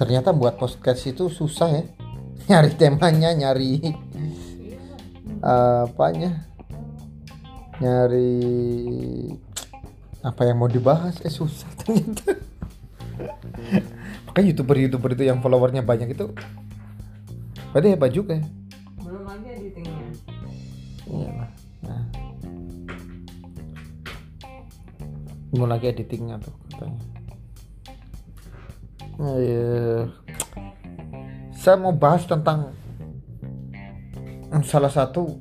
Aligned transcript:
ternyata 0.00 0.32
buat 0.32 0.56
podcast 0.56 1.04
itu 1.04 1.28
susah 1.28 1.68
ya. 1.68 1.84
Nyari 2.48 2.72
temanya 2.80 3.36
nyari 3.36 3.84
uh, 5.44 5.84
apanya? 5.84 6.48
Nyari 7.84 8.32
apa 10.24 10.40
yang 10.48 10.56
mau 10.56 10.72
dibahas? 10.72 11.20
Eh 11.20 11.28
susah 11.28 11.68
ternyata. 11.84 12.40
Makanya 14.32 14.46
youtuber 14.48 14.76
youtuber 14.80 15.12
itu 15.12 15.28
yang 15.28 15.44
followernya 15.44 15.84
banyak 15.84 16.16
itu 16.16 16.32
pada 17.76 17.84
hebat 17.84 18.08
juga 18.16 18.40
ya. 18.40 18.44
Belum 19.04 19.28
lagi 19.28 19.48
editingnya. 19.52 20.08
Iya 21.04 21.30
lah 21.36 21.50
nah. 21.84 22.04
mau 25.50 25.66
lagi 25.66 25.90
editingnya 25.90 26.38
tuh 26.38 26.54
iya. 29.20 30.08
saya 31.52 31.76
mau 31.76 31.92
bahas 31.92 32.24
tentang 32.24 32.72
salah 34.64 34.88
satu 34.88 35.36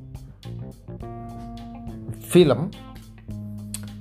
film. 2.27 2.69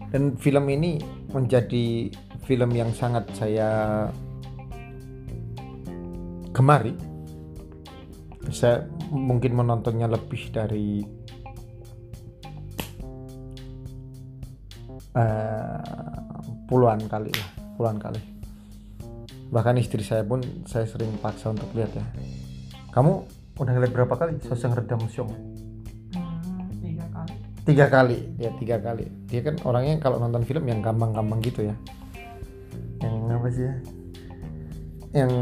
Dan 0.08 0.40
film 0.40 0.64
ini 0.72 0.98
menjadi 1.30 2.08
film 2.48 2.70
yang 2.72 2.90
sangat 2.96 3.28
saya 3.36 3.68
gemari. 6.50 6.96
Saya 8.48 8.88
mungkin 9.12 9.52
menontonnya 9.60 10.08
lebih 10.08 10.48
dari 10.48 11.04
uh, 15.12 16.32
puluhan 16.68 17.04
kali 17.08 17.32
puluhan 17.76 18.00
kali 18.00 18.37
bahkan 19.48 19.76
istri 19.80 20.04
saya 20.04 20.24
pun 20.24 20.44
saya 20.68 20.84
sering 20.84 21.16
paksa 21.20 21.52
untuk 21.52 21.68
lihat 21.72 21.92
ya. 21.96 22.04
Kamu 22.92 23.12
udah 23.58 23.72
ngeliat 23.74 23.92
berapa 23.92 24.14
kali 24.14 24.38
Soseng 24.44 24.76
Redemption 24.76 25.26
hmm, 26.14 26.78
tiga 26.84 27.06
kali. 27.10 27.34
Tiga 27.64 27.86
kali. 27.90 28.18
Ya 28.38 28.50
tiga 28.60 28.76
kali. 28.78 29.04
Dia 29.28 29.40
kan 29.44 29.56
orangnya 29.64 29.98
kalau 29.98 30.20
nonton 30.20 30.44
film 30.44 30.64
yang 30.68 30.84
gampang-gampang 30.84 31.40
gitu 31.42 31.66
ya. 31.68 31.74
Yang 33.00 33.14
apa 33.32 33.48
sih 33.50 33.64
ya? 33.64 33.74
Yang 35.24 35.32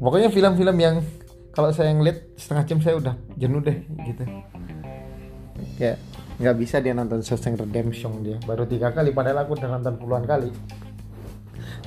pokoknya 0.00 0.28
film-film 0.32 0.76
yang 0.80 0.96
kalau 1.52 1.68
saya 1.68 1.92
ngeliat 1.92 2.32
setengah 2.40 2.64
jam 2.64 2.78
saya 2.80 2.94
udah 2.96 3.14
jenuh 3.36 3.60
deh 3.60 3.78
gitu. 4.08 4.24
Kayak 5.76 6.00
nggak 6.40 6.56
bisa 6.58 6.80
dia 6.80 6.96
nonton 6.96 7.20
Shawshank 7.20 7.60
Redemption 7.60 8.24
dia. 8.24 8.40
Baru 8.48 8.64
tiga 8.64 8.88
kali 8.88 9.12
padahal 9.12 9.44
aku 9.44 9.60
udah 9.60 9.68
nonton 9.78 10.00
puluhan 10.00 10.24
kali 10.24 10.48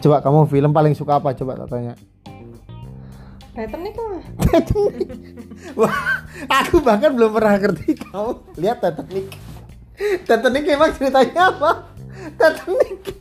coba 0.06 0.22
kamu 0.22 0.46
film 0.46 0.70
paling 0.70 0.94
suka 0.94 1.18
apa 1.18 1.34
coba 1.34 1.66
tak 1.66 1.74
tanya 1.74 1.98
Titanic 3.56 3.96
lah 3.98 4.22
Wah, 5.80 6.28
aku 6.46 6.84
bahkan 6.84 7.16
belum 7.16 7.32
pernah 7.34 7.56
ngerti 7.56 7.96
kamu 7.96 8.60
lihat 8.60 8.84
Titanic. 8.84 9.32
Titanic 10.28 10.64
emang 10.68 10.92
ceritanya 10.92 11.56
apa? 11.56 11.88
Titanic. 12.36 13.16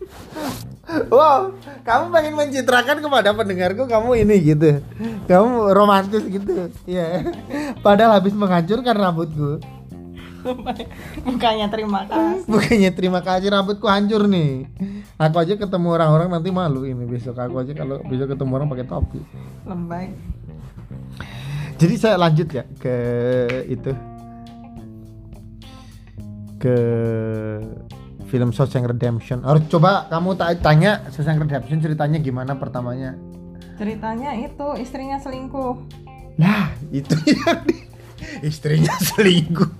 Wow, 1.09 1.55
kamu 1.87 2.05
pengen 2.11 2.35
mencitrakan 2.35 2.99
kepada 2.99 3.31
pendengarku 3.31 3.87
kamu 3.87 4.27
ini 4.27 4.37
gitu. 4.43 4.83
Kamu 5.31 5.71
romantis 5.71 6.27
gitu. 6.27 6.69
Iya. 6.85 7.31
Padahal 7.81 8.19
habis 8.19 8.35
menghancurkan 8.35 8.93
rambutku. 8.99 9.63
Bukannya 11.27 11.67
terima 11.73 12.05
kasih 12.05 12.45
Bukannya 12.45 12.91
terima 12.93 13.21
kasih 13.25 13.49
rambutku 13.49 13.89
hancur 13.89 14.29
nih. 14.29 14.69
Aku 15.17 15.37
aja 15.41 15.55
ketemu 15.57 15.89
orang-orang 15.95 16.29
nanti 16.29 16.51
malu 16.53 16.85
ini 16.85 17.05
besok 17.09 17.41
aku 17.41 17.65
aja 17.65 17.73
kalau 17.73 18.03
besok 18.05 18.37
ketemu 18.37 18.51
orang 18.55 18.69
pakai 18.69 18.87
topi. 18.87 19.21
Lembek 19.65 20.09
Jadi 21.75 21.95
saya 21.99 22.17
lanjut 22.21 22.49
ya 22.53 22.65
ke 22.79 22.97
itu 23.67 23.91
ke 26.59 26.77
film 28.27 28.51
Shawshank 28.51 28.89
Redemption. 28.89 29.45
Harus 29.45 29.69
coba 29.69 30.09
kamu 30.09 30.35
tanya 30.59 31.05
Shawshank 31.13 31.39
Redemption 31.39 31.79
ceritanya 31.79 32.19
gimana 32.19 32.57
pertamanya? 32.57 33.15
Ceritanya 33.75 34.39
itu 34.39 34.67
istrinya 34.79 35.19
selingkuh 35.19 35.75
Lah, 36.39 36.71
itu 36.91 37.15
yang 37.35 37.63
di- 37.67 37.84
istrinya 38.41 38.93
selingkuh. 39.09 39.71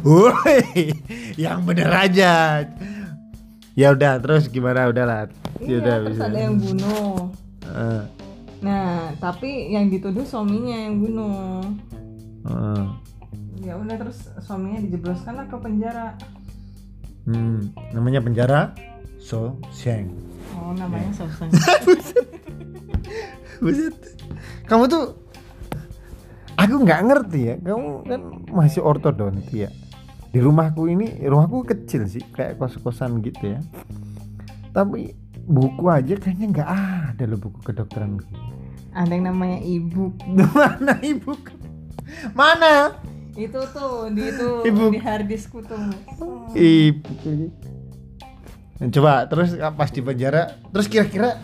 Woi, 0.00 0.92
yang 1.34 1.62
bener 1.62 1.88
aja. 1.88 2.62
Ya 3.72 3.88
udah, 3.90 4.16
terus 4.18 4.46
gimana 4.46 4.86
udahlah. 4.86 5.28
Ya 5.58 5.66
Iya 5.66 5.76
udah 5.78 5.94
terus 6.00 6.14
bisa. 6.14 6.24
ada 6.26 6.38
yang 6.38 6.56
bunuh 6.56 7.12
Eh, 7.66 8.02
Nah 8.58 8.88
tapi 9.16 9.50
yang 9.68 9.86
dituduh 9.86 10.22
suaminya 10.22 10.76
yang 10.78 10.96
bunuh 10.96 11.60
eh. 12.42 12.84
Ya 13.58 13.74
udah 13.74 13.96
terus 13.96 14.16
suaminya 14.38 14.80
dijebloskan 14.80 15.34
lah 15.34 15.44
ke 15.44 15.56
penjara 15.56 16.14
Hmm, 17.24 17.68
namanya 17.90 18.22
penjara 18.22 18.60
Shawshank. 19.18 20.06
Oh 20.54 20.70
namanya 20.72 21.10
Iya. 21.10 21.16
Shawshank 21.18 21.52
Buset. 23.58 23.96
Kamu 24.64 24.84
tuh 24.86 25.04
aku 26.56 26.74
nggak 26.82 27.00
ngerti 27.04 27.40
ya. 27.42 27.54
Kamu 27.60 27.88
kan 28.04 28.20
masih 28.50 28.80
ortodonti 28.82 29.64
ya. 29.64 29.70
Di 30.32 30.42
rumahku 30.42 30.84
ini, 30.86 31.24
rumahku 31.24 31.64
kecil 31.64 32.04
sih, 32.04 32.20
kayak 32.32 32.60
kos-kosan 32.60 33.24
gitu 33.24 33.56
ya. 33.56 33.60
Tapi 34.72 35.16
buku 35.46 35.86
aja 35.88 36.18
kayaknya 36.18 36.46
nggak 36.52 36.70
ada 37.14 37.24
loh 37.24 37.38
buku 37.40 37.60
kedokteran. 37.62 38.20
Ada 38.92 39.12
yang 39.12 39.32
namanya 39.32 39.60
ibu 39.60 40.12
Mana 40.56 40.96
ibu? 41.00 41.32
Mana 42.32 42.96
Itu 43.36 43.60
tuh 43.68 44.08
di 44.08 44.32
itu 44.32 44.48
Ibu. 44.64 44.96
di 44.96 45.00
harddiskku 45.00 45.60
tuh 45.60 45.76
ibu? 46.56 47.52
Coba 48.92 49.24
terus 49.28 49.52
pas 49.76 49.88
di 49.88 50.00
penjara, 50.00 50.56
terus 50.72 50.88
kira-kira 50.88 51.36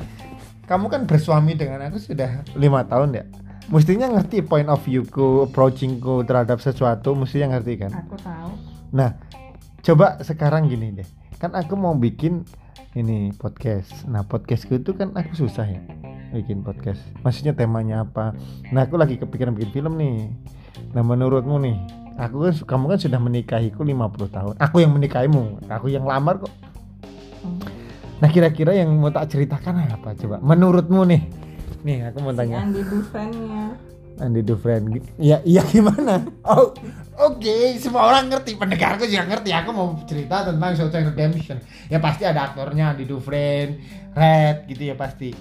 kamu 0.64 0.88
kan 0.88 1.04
bersuami 1.04 1.52
dengan 1.52 1.84
aku 1.88 2.00
sudah 2.00 2.44
lima 2.56 2.84
tahun 2.84 3.12
ya. 3.12 3.24
Mestinya 3.70 4.10
ngerti 4.10 4.42
point 4.42 4.66
of 4.66 4.82
view-ku, 4.82 5.46
approaching-ku 5.46 6.26
terhadap 6.26 6.58
sesuatu, 6.58 7.14
mestinya 7.14 7.54
ngerti 7.58 7.86
kan? 7.86 7.92
Aku 7.94 8.16
tahu 8.18 8.50
Nah, 8.92 9.16
coba 9.80 10.20
sekarang 10.20 10.68
gini 10.68 10.92
deh. 10.92 11.08
Kan 11.40 11.56
aku 11.56 11.78
mau 11.78 11.96
bikin 11.96 12.44
ini 12.92 13.32
podcast. 13.32 14.04
Nah, 14.04 14.20
podcastku 14.20 14.76
itu 14.76 14.92
kan 14.92 15.16
aku 15.16 15.32
susah 15.32 15.64
ya 15.64 15.80
bikin 16.36 16.60
podcast. 16.60 17.00
Maksudnya 17.24 17.56
temanya 17.56 18.04
apa? 18.04 18.36
Nah, 18.68 18.84
aku 18.84 19.00
lagi 19.00 19.16
kepikiran 19.16 19.56
bikin 19.56 19.72
film 19.72 19.96
nih. 19.96 20.28
Nah, 20.92 21.00
menurutmu 21.00 21.56
nih, 21.64 21.76
aku 22.20 22.48
kan 22.48 22.54
kamu 22.68 22.84
kan 22.92 22.98
sudah 23.00 23.20
menikahiku 23.20 23.80
50 23.80 24.28
tahun. 24.28 24.54
Aku 24.60 24.84
yang 24.84 24.92
menikahimu, 24.92 25.64
aku 25.72 25.88
yang 25.88 26.04
lamar 26.04 26.44
kok. 26.44 26.52
Hmm. 27.40 27.60
Nah, 28.20 28.28
kira-kira 28.28 28.76
yang 28.76 28.92
mau 29.00 29.10
tak 29.10 29.32
ceritakan 29.32 29.88
apa 29.88 30.14
coba? 30.14 30.36
Menurutmu 30.44 31.02
nih. 31.08 31.22
Nih, 31.82 31.98
aku 32.06 32.18
mau 32.22 32.32
tanya. 32.34 32.62
Yang 32.62 32.70
di 32.74 32.82
Dufresne-nya 32.86 33.64
Andy 34.20 34.44
Dufresne. 34.44 35.00
Iya, 35.16 35.40
iya 35.42 35.62
gimana? 35.66 36.20
Oh, 36.44 36.70
oke, 37.16 37.56
semua 37.80 38.12
orang 38.12 38.28
ngerti, 38.28 38.54
pendengarku 38.60 39.08
juga 39.08 39.24
ngerti. 39.24 39.50
Aku 39.50 39.70
mau 39.72 39.96
cerita 40.04 40.46
tentang 40.46 40.76
Shawshank 40.76 41.16
Redemption. 41.16 41.58
Ya 41.88 41.98
pasti 41.98 42.22
ada 42.28 42.52
aktornya 42.52 42.92
Andy 42.92 43.08
Dufresne, 43.08 43.80
Red 44.12 44.68
gitu 44.68 44.92
ya 44.92 44.94
pasti. 44.94 45.32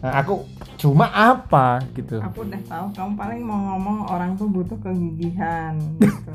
Nah, 0.00 0.20
aku 0.20 0.44
cuma 0.76 1.08
apa 1.10 1.80
gitu. 1.96 2.20
Aku 2.20 2.44
udah 2.44 2.60
tahu 2.68 2.86
kamu 2.92 3.12
paling 3.16 3.40
mau 3.40 3.58
ngomong 3.74 3.98
orang 4.12 4.36
tuh 4.36 4.48
butuh 4.48 4.76
kegigihan 4.80 5.76
gitu. 6.00 6.32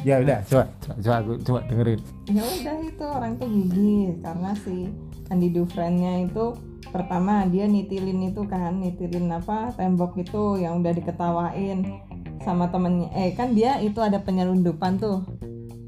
Ya 0.00 0.16
udah, 0.16 0.40
coba, 0.48 0.64
coba, 0.80 0.94
coba 0.96 1.16
aku 1.20 1.32
coba 1.44 1.60
dengerin. 1.68 2.00
ya 2.32 2.40
udah 2.40 2.76
itu 2.80 3.04
orang 3.04 3.32
tuh 3.36 3.48
gigih 3.52 4.16
karena 4.24 4.50
si 4.56 4.88
Andy 5.28 5.48
Dufresne-nya 5.52 6.24
itu 6.24 6.56
pertama 6.90 7.46
dia 7.46 7.70
nitilin 7.70 8.30
itu 8.30 8.42
kan 8.50 8.82
nitilin 8.82 9.30
apa 9.30 9.70
tembok 9.78 10.18
itu 10.18 10.58
yang 10.58 10.82
udah 10.82 10.92
diketawain 10.92 12.02
sama 12.42 12.68
temennya. 12.68 13.08
Eh 13.14 13.32
kan 13.32 13.54
dia 13.54 13.78
itu 13.80 13.98
ada 14.02 14.18
penyelundupan 14.20 14.98
tuh. 15.00 15.22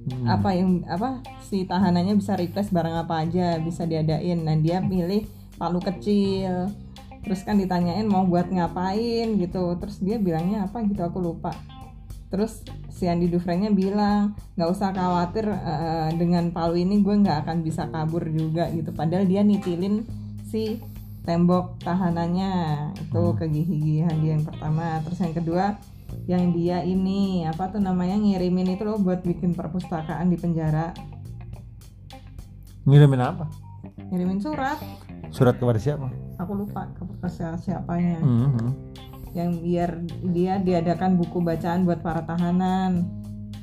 Hmm. 0.02 0.26
apa 0.26 0.50
yang 0.50 0.82
apa 0.90 1.22
si 1.46 1.62
tahanannya 1.62 2.18
bisa 2.18 2.34
request 2.34 2.74
barang 2.74 3.06
apa 3.06 3.22
aja 3.22 3.62
bisa 3.62 3.86
diadain. 3.86 4.42
Nah 4.42 4.58
dia 4.58 4.82
pilih 4.82 5.30
palu 5.54 5.78
kecil. 5.78 6.74
Terus 7.22 7.46
kan 7.46 7.54
ditanyain 7.54 8.02
mau 8.10 8.26
buat 8.26 8.50
ngapain 8.50 9.38
gitu. 9.38 9.78
Terus 9.78 10.02
dia 10.02 10.18
bilangnya 10.18 10.66
apa 10.66 10.82
gitu 10.82 11.06
aku 11.06 11.22
lupa. 11.22 11.54
Terus 12.34 12.66
si 12.90 13.06
Andi 13.06 13.30
Dufresne 13.30 13.70
bilang 13.70 14.34
nggak 14.58 14.70
usah 14.74 14.90
khawatir 14.90 15.46
eh, 15.46 16.10
dengan 16.18 16.50
palu 16.50 16.74
ini 16.74 16.98
gue 16.98 17.22
nggak 17.22 17.46
akan 17.46 17.62
bisa 17.62 17.86
kabur 17.86 18.26
juga 18.26 18.66
gitu. 18.74 18.90
Padahal 18.90 19.22
dia 19.22 19.46
nitilin 19.46 20.02
si 20.50 20.82
tembok 21.22 21.78
tahanannya 21.80 22.52
itu 22.98 23.22
kegigihan 23.38 24.16
dia 24.18 24.34
yang 24.34 24.44
pertama 24.44 24.98
terus 25.06 25.18
yang 25.22 25.34
kedua 25.34 25.64
yang 26.26 26.52
dia 26.52 26.82
ini 26.82 27.46
apa 27.46 27.70
tuh 27.70 27.80
namanya 27.80 28.14
ngirimin 28.14 28.74
itu 28.74 28.82
loh 28.82 28.98
buat 28.98 29.22
bikin 29.22 29.54
perpustakaan 29.54 30.28
di 30.28 30.36
penjara 30.36 30.92
Ngirimin 32.82 33.22
apa? 33.22 33.46
ngirimin 34.10 34.42
surat 34.42 34.76
Surat 35.30 35.56
kepada 35.56 35.78
siapa? 35.78 36.10
aku 36.36 36.52
lupa 36.58 36.90
ke 36.98 37.28
siapanya 37.30 38.18
Mhm. 38.18 38.68
yang 39.32 39.50
biar 39.56 39.90
dia 40.28 40.58
diadakan 40.58 41.16
buku 41.16 41.40
bacaan 41.40 41.86
buat 41.86 42.02
para 42.02 42.26
tahanan 42.26 43.06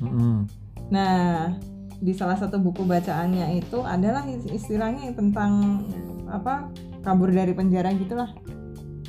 Mhm. 0.00 0.36
Nah, 0.90 1.54
di 2.00 2.10
salah 2.10 2.34
satu 2.34 2.58
buku 2.58 2.82
bacaannya 2.82 3.60
itu 3.60 3.78
adalah 3.84 4.24
istilahnya 4.26 5.12
tentang 5.14 5.84
apa 6.26 6.66
kabur 7.00 7.28
dari 7.28 7.50
penjara 7.50 7.90
gitulah. 7.90 8.30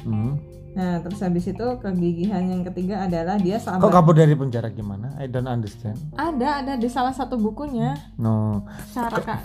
Mhm. 0.02 0.34
Nah, 0.72 1.04
terus 1.04 1.20
habis 1.20 1.44
itu 1.46 1.66
kegigihan 1.78 2.40
yang 2.42 2.64
ketiga 2.64 3.04
adalah 3.04 3.36
dia 3.36 3.60
Kok 3.60 3.64
sahabat. 3.76 3.92
kabur 3.92 4.16
dari 4.16 4.32
penjara 4.34 4.70
gimana? 4.70 5.12
I 5.16 5.28
don't 5.28 5.44
understand. 5.46 6.00
Ada 6.14 6.64
ada 6.64 6.74
di 6.76 6.88
salah 6.88 7.12
satu 7.12 7.36
bukunya 7.36 8.00
No, 8.16 8.64
cara 8.90 9.20
kak 9.20 9.40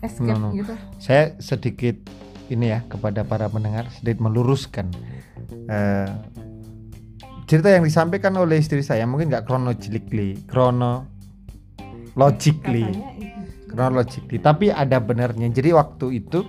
escape 0.00 0.34
No, 0.34 0.50
no. 0.50 0.52
gitu. 0.52 0.74
saya 0.98 1.38
sedikit 1.38 1.94
ini 2.48 2.66
ya 2.68 2.82
kepada 2.84 3.22
para 3.22 3.46
pendengar 3.46 3.86
sedikit 3.92 4.18
meluruskan 4.20 4.90
Eh, 5.62 6.08
cerita 7.44 7.68
yang 7.68 7.84
disampaikan 7.84 8.34
oleh 8.34 8.56
istri 8.56 8.80
saya 8.80 9.04
mungkin 9.04 9.28
nggak 9.28 9.44
chronologically, 9.44 10.34
Katanya 12.82 13.10
itu. 13.14 13.40
chronologically, 13.68 14.38
tapi 14.38 14.66
ada 14.68 14.98
benarnya. 14.98 15.46
Jadi 15.46 15.70
waktu 15.70 16.18
itu 16.18 16.42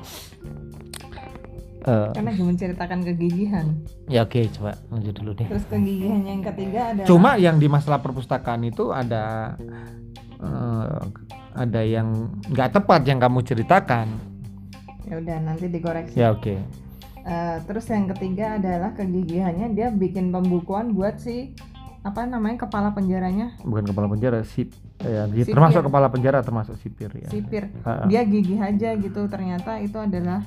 eh, 1.84 2.10
Karena 2.12 2.32
dia 2.32 2.46
menceritakan 2.46 3.00
kegigihan. 3.04 3.66
ya 4.08 4.24
oke 4.24 4.40
coba 4.56 4.72
lanjut 4.90 5.14
dulu 5.14 5.32
deh. 5.34 5.48
Terus 5.48 5.66
kegigihan 5.68 6.22
yang 6.22 6.42
ketiga 6.42 6.82
adalah 6.92 7.08
Cuma 7.08 7.32
yang 7.36 7.56
di 7.58 7.68
masalah 7.68 8.00
perpustakaan 8.00 8.64
itu 8.64 8.90
ada 8.90 9.56
eh, 10.40 11.00
ada 11.54 11.82
yang 11.82 12.08
nggak 12.50 12.70
tepat 12.74 13.02
yang 13.06 13.20
kamu 13.20 13.40
ceritakan. 13.42 14.08
ya 15.04 15.20
udah 15.20 15.38
nanti 15.44 15.68
dikoreksi. 15.68 16.16
Ya 16.16 16.32
oke. 16.32 16.56
Eh, 17.24 17.58
terus 17.64 17.86
yang 17.88 18.08
ketiga 18.10 18.56
adalah 18.56 18.92
kegigihannya 18.92 19.72
dia 19.72 19.88
bikin 19.88 20.28
pembukuan 20.30 20.92
buat 20.92 21.20
si 21.20 21.56
apa 22.04 22.28
namanya 22.28 22.68
kepala 22.68 22.92
penjaranya 22.92 23.56
Bukan 23.64 23.88
kepala 23.88 24.12
penjara, 24.12 24.44
sip. 24.44 24.76
Ya, 25.00 25.24
Sipir. 25.28 25.56
termasuk 25.56 25.88
kepala 25.88 26.08
penjara 26.08 26.40
termasuk 26.40 26.76
sipir 26.78 27.12
ya. 27.14 27.28
sipir. 27.28 27.72
Dia 28.08 28.24
gigih 28.24 28.56
aja 28.56 28.96
gitu. 28.96 29.28
Ternyata 29.28 29.80
itu 29.80 29.96
adalah 29.96 30.44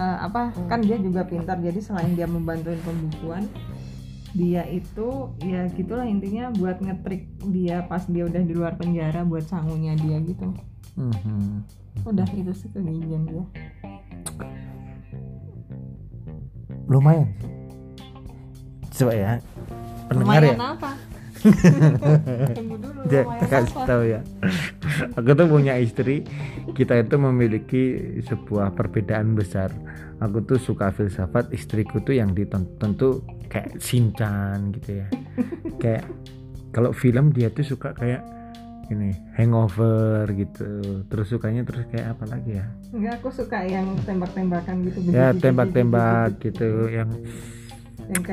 eh, 0.00 0.16
apa? 0.24 0.56
Kan 0.72 0.80
dia 0.80 0.96
juga 0.96 1.28
pintar. 1.28 1.60
Jadi 1.60 1.84
selain 1.84 2.16
dia 2.16 2.24
membantuin 2.24 2.80
pembukuan, 2.80 3.44
dia 4.32 4.64
itu 4.70 5.28
ya 5.44 5.66
gitulah 5.74 6.06
intinya 6.06 6.54
buat 6.54 6.80
ngetrik 6.80 7.26
dia 7.50 7.84
pas 7.84 8.06
dia 8.06 8.24
udah 8.24 8.42
di 8.42 8.54
luar 8.54 8.78
penjara 8.80 9.26
buat 9.26 9.44
sangunya 9.44 9.92
dia 9.98 10.16
gitu. 10.24 10.56
Mhm. 10.96 11.66
Udah 12.06 12.28
itu 12.32 12.52
sih 12.54 12.70
kegigihan 12.72 13.26
dia. 13.26 13.44
Lumayan. 16.90 17.30
Coba 18.90 19.12
ya. 19.14 19.32
Pendengar 20.10 20.42
ya. 20.42 20.54
Lumayan 20.54 20.74
apa? 20.74 20.92
Tunggu 21.40 22.76
dulu. 22.76 23.00
Lumayan 23.08 23.48
kasih 23.48 23.78
tahu 23.88 24.02
ya. 24.04 24.20
Aku 25.16 25.30
tuh 25.32 25.48
punya 25.48 25.74
istri, 25.80 26.24
kita 26.76 27.00
itu 27.00 27.16
memiliki 27.16 27.82
sebuah 28.28 28.76
perbedaan 28.76 29.32
besar. 29.32 29.72
Aku 30.20 30.44
tuh 30.44 30.60
suka 30.60 30.92
filsafat, 30.92 31.48
istriku 31.56 32.04
tuh 32.04 32.20
yang 32.20 32.36
ditonton 32.36 32.92
tuh 32.94 33.24
kayak 33.48 33.80
Shinchan 33.80 34.76
gitu 34.76 35.00
ya. 35.00 35.06
kayak 35.82 36.04
kalau 36.70 36.92
film 36.92 37.32
dia 37.32 37.48
tuh 37.48 37.64
suka 37.64 37.96
kayak 37.96 38.20
ini 38.90 39.14
hangover 39.38 40.26
gitu. 40.34 41.06
Terus 41.08 41.26
sukanya 41.30 41.62
terus 41.64 41.86
kayak 41.88 42.18
apa 42.18 42.24
lagi 42.36 42.58
ya? 42.58 42.66
Enggak, 42.90 43.22
aku 43.22 43.28
suka 43.32 43.64
yang 43.64 43.86
tembak-tembakan 44.04 44.76
gitu. 44.90 44.98
Ya 45.08 45.32
tembak-tembak 45.32 46.36
begitu, 46.36 46.50
gitu 46.50 46.70
yang 46.90 47.10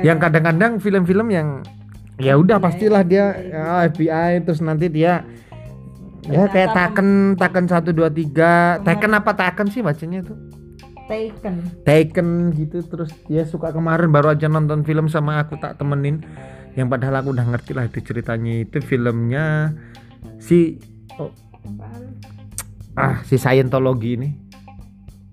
yang 0.02 0.18
kadang-kadang 0.18 0.82
film-film 0.82 1.28
yang 1.30 1.62
ya 2.18 2.34
udah 2.34 2.58
pastilah 2.58 3.06
dia 3.06 3.34
ya, 3.38 3.86
FBI 3.88 4.42
terus 4.42 4.58
nanti 4.58 4.90
dia 4.90 5.22
ya 6.26 6.44
kayak 6.50 6.74
Taken 6.74 7.38
Taken 7.38 7.64
satu 7.70 7.90
dua 7.94 8.10
tiga. 8.12 8.82
Taken 8.82 9.16
apa 9.16 9.32
Taken 9.32 9.70
sih 9.70 9.80
bacanya 9.80 10.26
tuh 10.26 10.36
Taken. 11.08 11.54
Taken 11.88 12.28
gitu 12.52 12.84
terus 12.84 13.08
dia 13.24 13.48
suka 13.48 13.72
kemarin 13.72 14.12
baru 14.12 14.36
aja 14.36 14.44
nonton 14.44 14.84
film 14.84 15.08
sama 15.08 15.40
aku 15.40 15.56
tak 15.56 15.80
temenin. 15.80 16.20
Yang 16.76 16.88
padahal 16.92 17.24
aku 17.24 17.32
udah 17.32 17.48
ngerti 17.48 17.72
lah 17.72 17.88
itu 17.88 18.04
ceritanya. 18.04 18.60
Itu 18.60 18.84
filmnya 18.84 19.72
si 20.36 20.76
oh, 21.16 21.32
ah 22.92 23.24
si 23.24 23.40
Scientology 23.40 24.20
ini. 24.20 24.28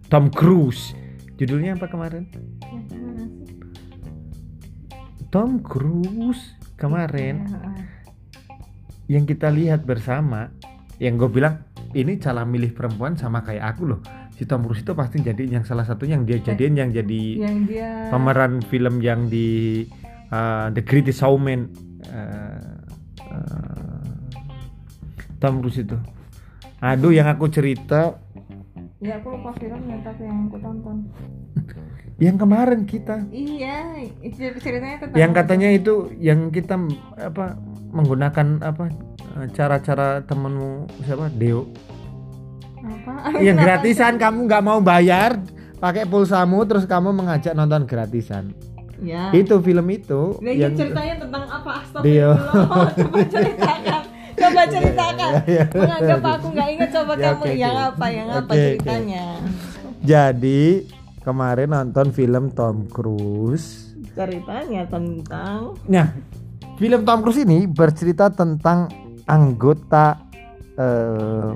Tom 0.07 0.31
Cruise. 0.31 0.95
Judulnya 1.35 1.75
apa 1.75 1.91
kemarin? 1.91 2.23
Tom 5.27 5.59
Cruise 5.59 6.54
kemarin 6.75 7.47
Ya, 7.47 7.57
ah. 7.59 7.75
yang 9.07 9.23
kita 9.27 9.51
lihat 9.51 9.83
bersama 9.83 10.51
yang 10.99 11.19
gue 11.19 11.27
bilang 11.27 11.63
ini 11.95 12.19
cara 12.19 12.43
milih 12.43 12.75
perempuan 12.75 13.15
sama 13.15 13.43
kayak 13.43 13.75
aku 13.75 13.83
loh. 13.87 14.01
Si 14.35 14.43
Tom 14.43 14.67
Cruise 14.67 14.83
itu 14.83 14.91
pasti 14.91 15.23
jadi 15.23 15.47
yang 15.47 15.63
salah 15.63 15.87
satu 15.87 16.03
yang 16.03 16.27
dia 16.27 16.43
jadiin 16.43 16.75
yang 16.75 16.91
jadi 16.91 17.23
yang 17.39 17.63
dia 17.63 18.11
pemeran 18.11 18.59
film 18.67 18.99
yang 18.99 19.31
di 19.31 19.87
uh, 20.27 20.67
The 20.75 20.83
Greatest 20.83 21.23
Showman. 21.23 21.71
Uh, 22.11 22.83
uh, 23.31 24.03
Tom 25.39 25.63
Cruise 25.63 25.79
itu. 25.79 25.95
Aduh 26.83 27.15
yang 27.15 27.31
aku 27.31 27.47
cerita. 27.47 28.19
Ya 28.99 29.23
aku 29.23 29.39
lupa 29.39 29.55
filmnya 29.55 30.03
tapi 30.03 30.27
yang 30.27 30.51
aku 30.51 30.57
tonton 30.59 30.97
yang 32.15 32.39
kemarin 32.39 32.87
kita. 32.87 33.27
Iya 33.27 33.99
itu 34.23 34.39
ceritanya 34.57 35.03
tentang 35.03 35.17
yang 35.17 35.31
apa? 35.31 35.39
katanya 35.43 35.69
itu 35.69 35.93
yang 36.15 36.47
kita 36.47 36.79
apa 37.17 37.59
menggunakan 37.91 38.61
apa 38.61 38.87
uh, 39.35 39.47
cara-cara 39.51 40.23
temenmu 40.23 40.87
siapa? 41.03 41.27
Deo. 41.29 41.67
Apa? 42.77 43.33
Yang 43.45 43.57
gratisan 43.59 44.15
kamu 44.15 44.45
nggak 44.45 44.63
mau 44.63 44.79
bayar 44.79 45.41
pakai 45.75 46.05
pulsamu 46.05 46.63
terus 46.63 46.85
kamu 46.85 47.11
mengajak 47.11 47.51
nonton 47.51 47.83
gratisan. 47.83 48.53
Ya. 48.95 49.27
Itu 49.29 49.59
film 49.59 49.89
itu 49.89 50.39
Nah, 50.39 50.53
yang 50.53 50.71
ceritanya 50.71 51.19
tentang 51.19 51.43
apa? 51.45 51.83
Astagfirullah. 51.83 52.87
Coba 52.95 53.21
ceritakan. 53.27 54.01
Coba 54.35 54.61
ceritakan. 54.73 55.31
menganggap 55.73 56.21
aku 56.31 56.47
nggak 56.53 56.69
ingat 56.71 56.89
coba 56.93 57.13
Ya, 57.13 57.23
kamu 57.25 57.41
oke, 57.41 57.51
yang 57.55 57.75
oke. 57.75 57.87
apa 57.89 58.05
yang 58.07 58.27
apa 58.29 58.39
Oke, 58.39 58.47
oke. 58.47 58.59
ceritanya? 58.61 59.25
Jadi 59.99 60.61
kemarin 61.25 61.73
nonton 61.73 62.13
film 62.13 62.53
Tom 62.53 62.85
Cruise. 62.85 63.97
Ceritanya 64.13 64.85
tentang 64.85 65.73
nah 65.89 66.13
film 66.77 67.01
Tom 67.01 67.25
Cruise 67.25 67.41
ini 67.41 67.65
bercerita 67.65 68.29
tentang 68.29 68.87
anggota 69.25 70.21
eh, 70.77 71.49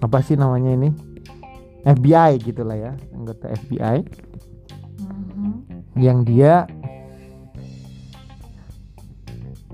apa 0.00 0.18
sih 0.22 0.38
namanya 0.38 0.70
ini? 0.72 0.88
FBI 1.80 2.36
gitulah 2.38 2.76
ya 2.76 2.92
anggota 3.10 3.48
FBI 3.50 4.04
Mhm. 5.00 5.52
yang 5.96 6.22
dia 6.22 6.68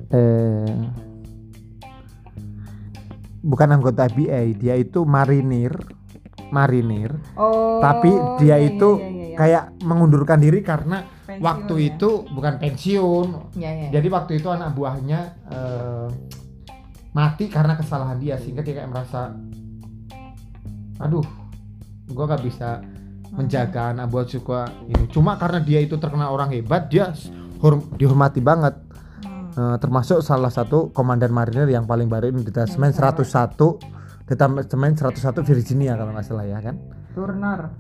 eh 0.07 0.71
bukan 3.43 3.69
anggota 3.75 4.07
FBI 4.07 4.55
dia 4.55 4.79
itu 4.79 5.03
marinir 5.03 5.75
marinir 6.51 7.13
oh 7.35 7.79
tapi 7.79 8.11
dia 8.39 8.57
iya, 8.57 8.69
itu 8.71 8.91
iya, 8.97 9.09
iya, 9.09 9.27
iya. 9.33 9.37
kayak 9.37 9.65
mengundurkan 9.85 10.39
diri 10.39 10.61
karena 10.61 11.05
Pensiun, 11.27 11.43
waktu 11.43 11.75
ya. 11.75 11.87
itu 11.91 12.11
bukan 12.31 12.55
pensiun 12.57 13.29
ya, 13.59 13.71
ya. 13.71 13.89
jadi 13.99 14.09
waktu 14.09 14.33
itu 14.39 14.49
anak 14.49 14.71
buahnya 14.73 15.21
eh, 15.51 16.09
mati 17.11 17.49
karena 17.49 17.75
kesalahan 17.75 18.17
dia 18.17 18.37
sehingga 18.37 18.61
dia 18.61 18.79
kayak 18.79 18.91
merasa 18.91 19.35
aduh 20.97 21.25
gua 22.09 22.25
gak 22.31 22.45
bisa 22.45 22.81
menjaga 23.35 23.93
anak 23.93 24.07
buah 24.09 24.25
suka 24.25 24.61
ini 24.87 25.11
cuma 25.11 25.37
karena 25.37 25.61
dia 25.61 25.83
itu 25.83 25.99
terkenal 25.99 26.33
orang 26.33 26.55
hebat 26.55 26.89
dia 26.89 27.13
hor- 27.61 27.85
dihormati 27.97 28.41
banget 28.41 28.87
Hmm. 29.17 29.49
Eh, 29.57 29.77
termasuk 29.81 30.21
salah 30.21 30.53
satu 30.53 30.93
komandan 30.93 31.33
marinir 31.33 31.65
yang 31.67 31.89
paling 31.89 32.13
baru 32.13 32.29
ini 32.29 32.45
detasemen 32.45 32.93
101 32.93 33.25
detasemen 34.27 34.93
101 34.99 35.43
Virginia 35.47 35.95
kalau 35.95 36.11
nggak 36.15 36.27
salah 36.27 36.47
ya 36.47 36.59
kan? 36.59 36.77
Turner. 37.15 37.71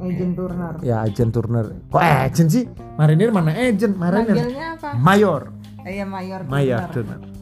Agent 0.00 0.32
Turner. 0.36 0.74
Ya 0.84 1.00
agent 1.00 1.32
Turner. 1.32 1.66
Kok 1.88 2.00
agent 2.00 2.48
sih? 2.52 2.64
Marinir 3.00 3.32
mana 3.32 3.56
agent? 3.56 3.96
Marinir 3.96 4.36
panggilnya 4.36 4.66
apa? 4.76 4.88
Mayor. 4.96 5.42
Iya 5.80 6.04
mayor 6.04 6.40
mayor 6.44 6.84
Turner. 6.92 7.18
Turner 7.18 7.40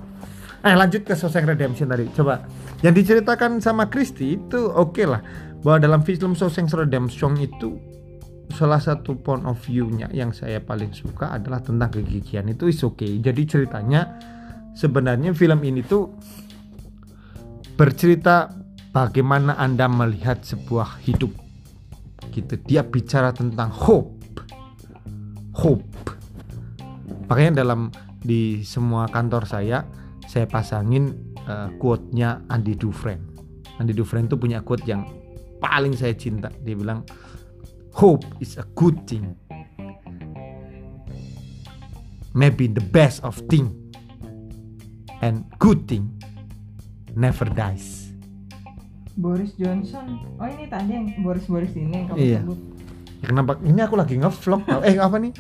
eh 0.67 0.75
lanjut 0.75 1.07
ke 1.07 1.15
Shawshank 1.15 1.47
Redemption 1.47 1.87
tadi. 1.87 2.11
Coba 2.11 2.43
yang 2.83 2.95
diceritakan 2.95 3.63
sama 3.63 3.87
Christy 3.87 4.39
itu 4.39 4.59
oke 4.69 5.03
lah. 5.07 5.23
Bahwa 5.63 5.79
dalam 5.79 6.01
film 6.03 6.35
Shawshank 6.35 6.71
Redemption 6.75 7.39
itu 7.39 7.79
salah 8.55 8.81
satu 8.81 9.15
point 9.19 9.45
of 9.45 9.61
view-nya 9.63 10.09
yang 10.11 10.35
saya 10.35 10.59
paling 10.59 10.91
suka 10.91 11.35
adalah 11.35 11.63
tentang 11.63 11.95
kegigihan. 11.95 12.47
Itu 12.51 12.67
is 12.67 12.83
okay. 12.83 13.19
Jadi 13.23 13.43
ceritanya 13.47 14.19
sebenarnya 14.75 15.31
film 15.35 15.61
ini 15.63 15.83
tuh 15.87 16.11
bercerita 17.79 18.51
bagaimana 18.91 19.55
Anda 19.55 19.87
melihat 19.87 20.43
sebuah 20.43 20.99
hidup. 21.07 21.31
gitu. 22.35 22.59
Dia 22.67 22.83
bicara 22.83 23.31
tentang 23.31 23.71
hope. 23.71 24.19
Hope. 25.55 25.87
Makanya 27.31 27.63
dalam 27.63 27.95
di 28.19 28.67
semua 28.67 29.07
kantor 29.07 29.47
saya 29.47 29.87
saya 30.27 30.45
pasangin 30.51 31.15
uh, 31.47 31.71
quote-nya 31.79 32.43
Andy 32.51 32.75
Dufresne. 32.75 33.23
Andy 33.79 33.95
Dufresne 33.95 34.27
itu 34.27 34.35
punya 34.35 34.59
quote 34.61 34.83
yang 34.85 35.07
paling 35.63 35.95
saya 35.95 36.19
cinta. 36.19 36.51
Dia 36.67 36.75
bilang 36.75 37.07
hope 37.95 38.27
is 38.43 38.59
a 38.59 38.67
good 38.75 38.99
thing. 39.07 39.39
Maybe 42.35 42.67
the 42.71 42.83
best 42.83 43.23
of 43.23 43.39
thing 43.47 43.71
and 45.23 45.47
good 45.59 45.87
thing 45.87 46.18
never 47.15 47.49
dies. 47.49 48.11
Boris 49.15 49.51
Johnson. 49.59 50.23
Oh 50.39 50.47
ini 50.47 50.71
tadi 50.71 50.95
yang 50.95 51.07
Boris 51.21 51.45
Boris 51.45 51.75
ini 51.75 51.91
yang 51.91 52.07
kamu 52.07 52.19
Iya. 52.19 52.41
sebut. 52.47 52.59
Ya, 53.19 53.27
kenapa 53.27 53.53
ini 53.61 53.81
aku 53.83 53.95
lagi 53.99 54.15
ngevlog 54.15 54.63
eh 54.87 54.95
apa 54.95 55.17
nih? 55.19 55.33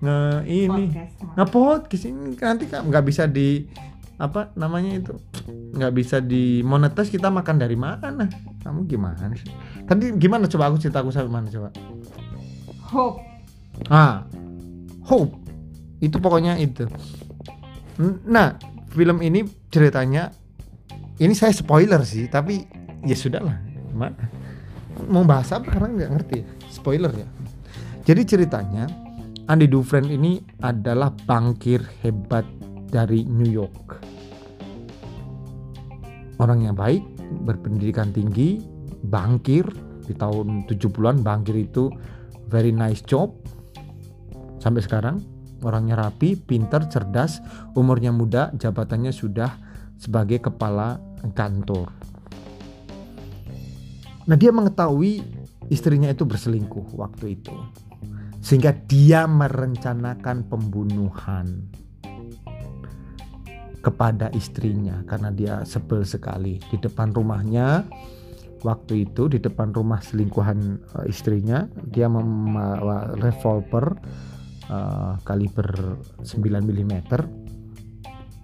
Nge 0.00 0.16
ini. 0.44 0.84
Podcast 0.92 1.14
ngepodcast 1.36 2.04
ini 2.04 2.20
nanti 2.36 2.64
kan 2.68 2.84
nggak 2.84 3.04
bisa 3.04 3.24
di 3.24 3.64
apa 4.20 4.52
namanya 4.52 5.00
itu? 5.00 5.16
Nggak 5.72 5.92
bisa 5.96 6.20
dimonetis 6.20 7.08
kita 7.08 7.32
makan 7.32 7.56
dari 7.56 7.72
mana? 7.72 8.28
Kamu 8.60 8.84
gimana 8.84 9.32
sih? 9.32 9.48
Tadi 9.88 10.12
gimana 10.20 10.44
coba 10.44 10.68
aku 10.68 10.76
cerita 10.76 11.00
aku 11.00 11.08
sampai 11.08 11.32
mana 11.32 11.48
coba? 11.48 11.72
Hope. 12.92 13.24
Ah 13.88 14.28
hope. 15.08 15.40
Itu 16.00 16.20
pokoknya 16.20 16.60
itu. 16.60 16.84
Nah 18.28 18.60
film 18.92 19.24
ini 19.24 19.40
ceritanya 19.72 20.36
ini 21.20 21.36
saya 21.36 21.52
spoiler 21.52 22.00
sih 22.02 22.26
tapi 22.26 22.64
ya 23.04 23.16
sudahlah 23.16 23.56
gimana 23.92 24.40
mau 25.08 25.24
bahas 25.24 25.48
apa 25.54 25.70
karena 25.70 25.88
nggak 25.88 26.12
ngerti. 26.18 26.38
Spoiler 26.68 27.12
ya. 27.14 27.28
Jadi 28.04 28.22
ceritanya 28.26 28.84
Andy 29.48 29.70
Dufresne 29.70 30.12
ini 30.12 30.42
adalah 30.60 31.14
bangkir 31.14 31.80
hebat 32.04 32.44
dari 32.90 33.24
New 33.24 33.48
York. 33.48 34.02
Orang 36.40 36.64
yang 36.64 36.76
baik 36.76 37.04
berpendidikan 37.46 38.10
tinggi 38.12 38.60
bangkir. 39.06 39.64
Di 40.10 40.18
tahun 40.18 40.66
70-an 40.66 41.22
bangkir 41.22 41.54
itu 41.54 41.86
very 42.50 42.74
nice 42.74 42.98
job. 43.06 43.30
Sampai 44.58 44.82
sekarang 44.82 45.22
orangnya 45.62 45.94
rapi, 45.94 46.34
pintar, 46.34 46.90
cerdas, 46.90 47.38
umurnya 47.78 48.10
muda, 48.10 48.50
jabatannya 48.58 49.14
sudah 49.14 49.54
sebagai 50.00 50.42
kepala 50.42 50.98
kantor. 51.36 51.92
Nah, 54.28 54.36
dia 54.36 54.52
mengetahui 54.52 55.20
istrinya 55.72 56.10
itu 56.10 56.26
berselingkuh 56.26 56.94
waktu 56.98 57.40
itu. 57.40 57.54
Sehingga 58.40 58.72
dia 58.72 59.28
merencanakan 59.28 60.48
pembunuhan 60.48 61.68
kepada 63.80 64.28
istrinya 64.36 65.00
karena 65.08 65.32
dia 65.32 65.54
sebel 65.64 66.04
sekali 66.04 66.60
di 66.68 66.76
depan 66.76 67.16
rumahnya 67.16 67.88
waktu 68.60 69.08
itu 69.08 69.32
di 69.32 69.40
depan 69.40 69.72
rumah 69.72 70.04
selingkuhan 70.04 70.76
eh, 71.00 71.08
istrinya 71.08 71.64
dia 71.88 72.04
membawa 72.12 73.16
revolver 73.16 73.96
eh, 74.68 75.12
kaliber 75.24 75.96
9 76.20 76.28
mm 76.44 76.94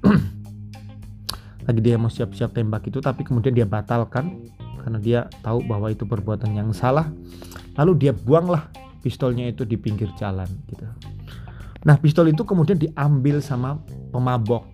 lagi 1.67 1.81
dia 1.83 1.99
mau 1.99 2.07
siap-siap 2.07 2.55
tembak 2.55 2.87
itu 2.87 3.03
tapi 3.03 3.27
kemudian 3.27 3.51
dia 3.51 3.67
batalkan 3.67 4.47
karena 4.87 4.99
dia 5.03 5.21
tahu 5.43 5.67
bahwa 5.67 5.91
itu 5.91 6.07
perbuatan 6.07 6.55
yang 6.55 6.71
salah. 6.71 7.11
Lalu 7.75 8.07
dia 8.07 8.13
buanglah 8.15 8.71
pistolnya 9.03 9.51
itu 9.51 9.67
di 9.67 9.75
pinggir 9.75 10.07
jalan 10.15 10.47
gitu. 10.71 10.87
Nah 11.83 11.99
pistol 11.99 12.31
itu 12.31 12.47
kemudian 12.47 12.79
diambil 12.79 13.43
sama 13.43 13.83
pemabok 14.15 14.71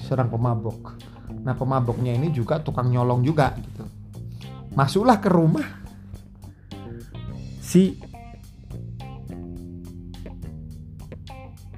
seorang 0.00 0.32
pemabok. 0.32 0.96
Nah 1.44 1.52
pemaboknya 1.52 2.16
ini 2.16 2.32
juga 2.32 2.60
tukang 2.60 2.88
nyolong 2.88 3.20
juga 3.20 3.52
gitu. 3.60 3.84
Masuklah 4.72 5.20
ke 5.20 5.28
rumah 5.28 5.64
si 7.60 8.00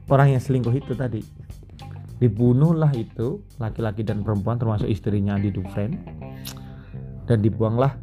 orang 0.06 0.38
yang 0.38 0.42
selingkuh 0.42 0.74
itu 0.74 0.94
tadi 0.94 1.33
dibunuhlah 2.24 2.88
itu 2.96 3.44
laki-laki 3.60 4.00
dan 4.00 4.24
perempuan 4.24 4.56
termasuk 4.56 4.88
istrinya 4.88 5.36
Andi 5.36 5.52
Dufresne 5.52 6.00
dan 7.28 7.44
dibuanglah 7.44 8.00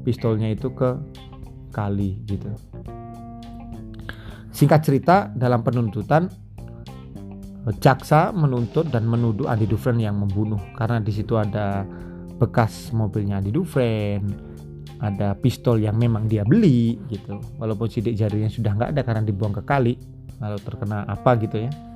pistolnya 0.00 0.48
itu 0.48 0.72
ke 0.72 0.96
kali 1.68 2.24
gitu. 2.24 2.48
Singkat 4.48 4.80
cerita 4.80 5.28
dalam 5.36 5.60
penuntutan 5.60 6.32
jaksa 7.84 8.32
menuntut 8.32 8.88
dan 8.88 9.04
menuduh 9.04 9.44
Andi 9.44 9.68
Dufresne 9.68 10.08
yang 10.08 10.16
membunuh. 10.16 10.58
Karena 10.72 10.96
di 11.04 11.12
situ 11.12 11.36
ada 11.36 11.84
bekas 12.40 12.96
mobilnya 12.96 13.44
Andi 13.44 13.52
Dufresne 13.52 14.48
ada 15.00 15.32
pistol 15.36 15.84
yang 15.84 16.00
memang 16.00 16.24
dia 16.24 16.48
beli 16.48 16.96
gitu. 17.12 17.36
Walaupun 17.60 17.92
sidik 17.92 18.16
jarinya 18.16 18.48
sudah 18.48 18.72
nggak 18.72 18.90
ada 18.96 19.00
karena 19.04 19.22
dibuang 19.28 19.52
ke 19.52 19.62
kali. 19.68 20.00
Lalu 20.40 20.56
terkena 20.64 21.04
apa 21.04 21.36
gitu 21.36 21.68
ya 21.68 21.89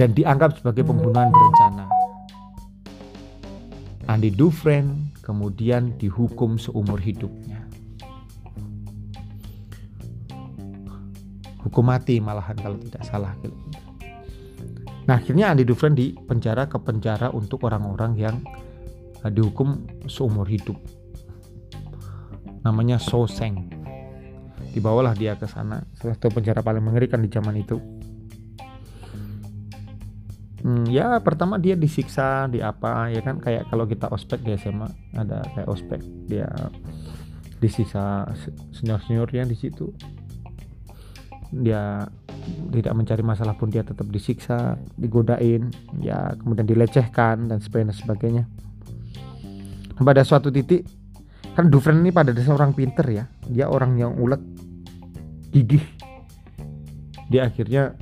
dan 0.00 0.16
dianggap 0.16 0.56
sebagai 0.56 0.88
pembunuhan 0.88 1.28
berencana 1.28 1.84
Andi 4.08 4.32
Dufresne 4.32 5.12
kemudian 5.20 6.00
dihukum 6.00 6.56
seumur 6.56 6.96
hidupnya 6.96 7.60
hukum 11.70 11.86
mati 11.86 12.18
malahan 12.18 12.58
kalau 12.58 12.74
tidak 12.82 13.02
salah. 13.06 13.36
Nah 15.06 15.14
akhirnya 15.14 15.54
Andi 15.54 15.62
Dufresne 15.62 15.96
di 15.96 16.06
penjara 16.18 16.66
ke 16.66 16.82
penjara 16.82 17.30
untuk 17.30 17.62
orang-orang 17.62 18.12
yang 18.18 18.36
uh, 19.22 19.30
dihukum 19.30 19.86
seumur 20.10 20.50
hidup. 20.50 20.76
Namanya 22.66 22.98
Soseng. 23.00 23.70
Dibawalah 24.70 25.14
dia 25.14 25.34
ke 25.34 25.46
sana. 25.46 25.82
Salah 25.98 26.14
satu 26.14 26.30
penjara 26.30 26.62
paling 26.62 26.84
mengerikan 26.84 27.22
di 27.22 27.30
zaman 27.30 27.58
itu. 27.58 27.78
Hmm, 30.70 30.86
ya 30.86 31.18
pertama 31.18 31.58
dia 31.58 31.74
disiksa 31.74 32.46
di 32.46 32.62
apa 32.62 33.10
ya 33.10 33.18
kan 33.26 33.42
kayak 33.42 33.66
kalau 33.74 33.90
kita 33.90 34.06
ospek 34.06 34.38
di 34.46 34.54
SMA 34.54 34.86
ada 35.18 35.42
kayak 35.50 35.66
ospek 35.66 35.98
dia 36.30 36.46
disiksa 37.58 38.30
senior 38.70 39.02
seniornya 39.02 39.50
di 39.50 39.58
situ 39.58 39.90
dia 41.50 42.06
tidak 42.70 42.94
mencari 42.94 43.26
masalah 43.26 43.58
pun 43.58 43.68
dia 43.68 43.82
tetap 43.82 44.06
disiksa, 44.06 44.78
digodain, 44.94 45.74
ya 45.98 46.38
kemudian 46.38 46.62
dilecehkan 46.62 47.50
dan 47.50 47.58
sebagainya. 47.58 48.46
Pada 49.98 50.22
suatu 50.22 50.48
titik 50.54 50.86
kan 51.58 51.66
Dufresne 51.66 52.06
ini 52.06 52.14
pada 52.14 52.30
dasarnya 52.30 52.54
orang 52.54 52.72
pinter 52.72 53.06
ya, 53.10 53.24
dia 53.50 53.66
orang 53.66 53.98
yang 53.98 54.14
ulet, 54.16 54.38
gigih. 55.50 55.82
Dia 57.28 57.50
akhirnya 57.50 57.98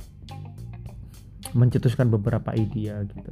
mencetuskan 1.53 2.09
beberapa 2.13 2.53
ide 2.53 2.93
gitu. 3.09 3.31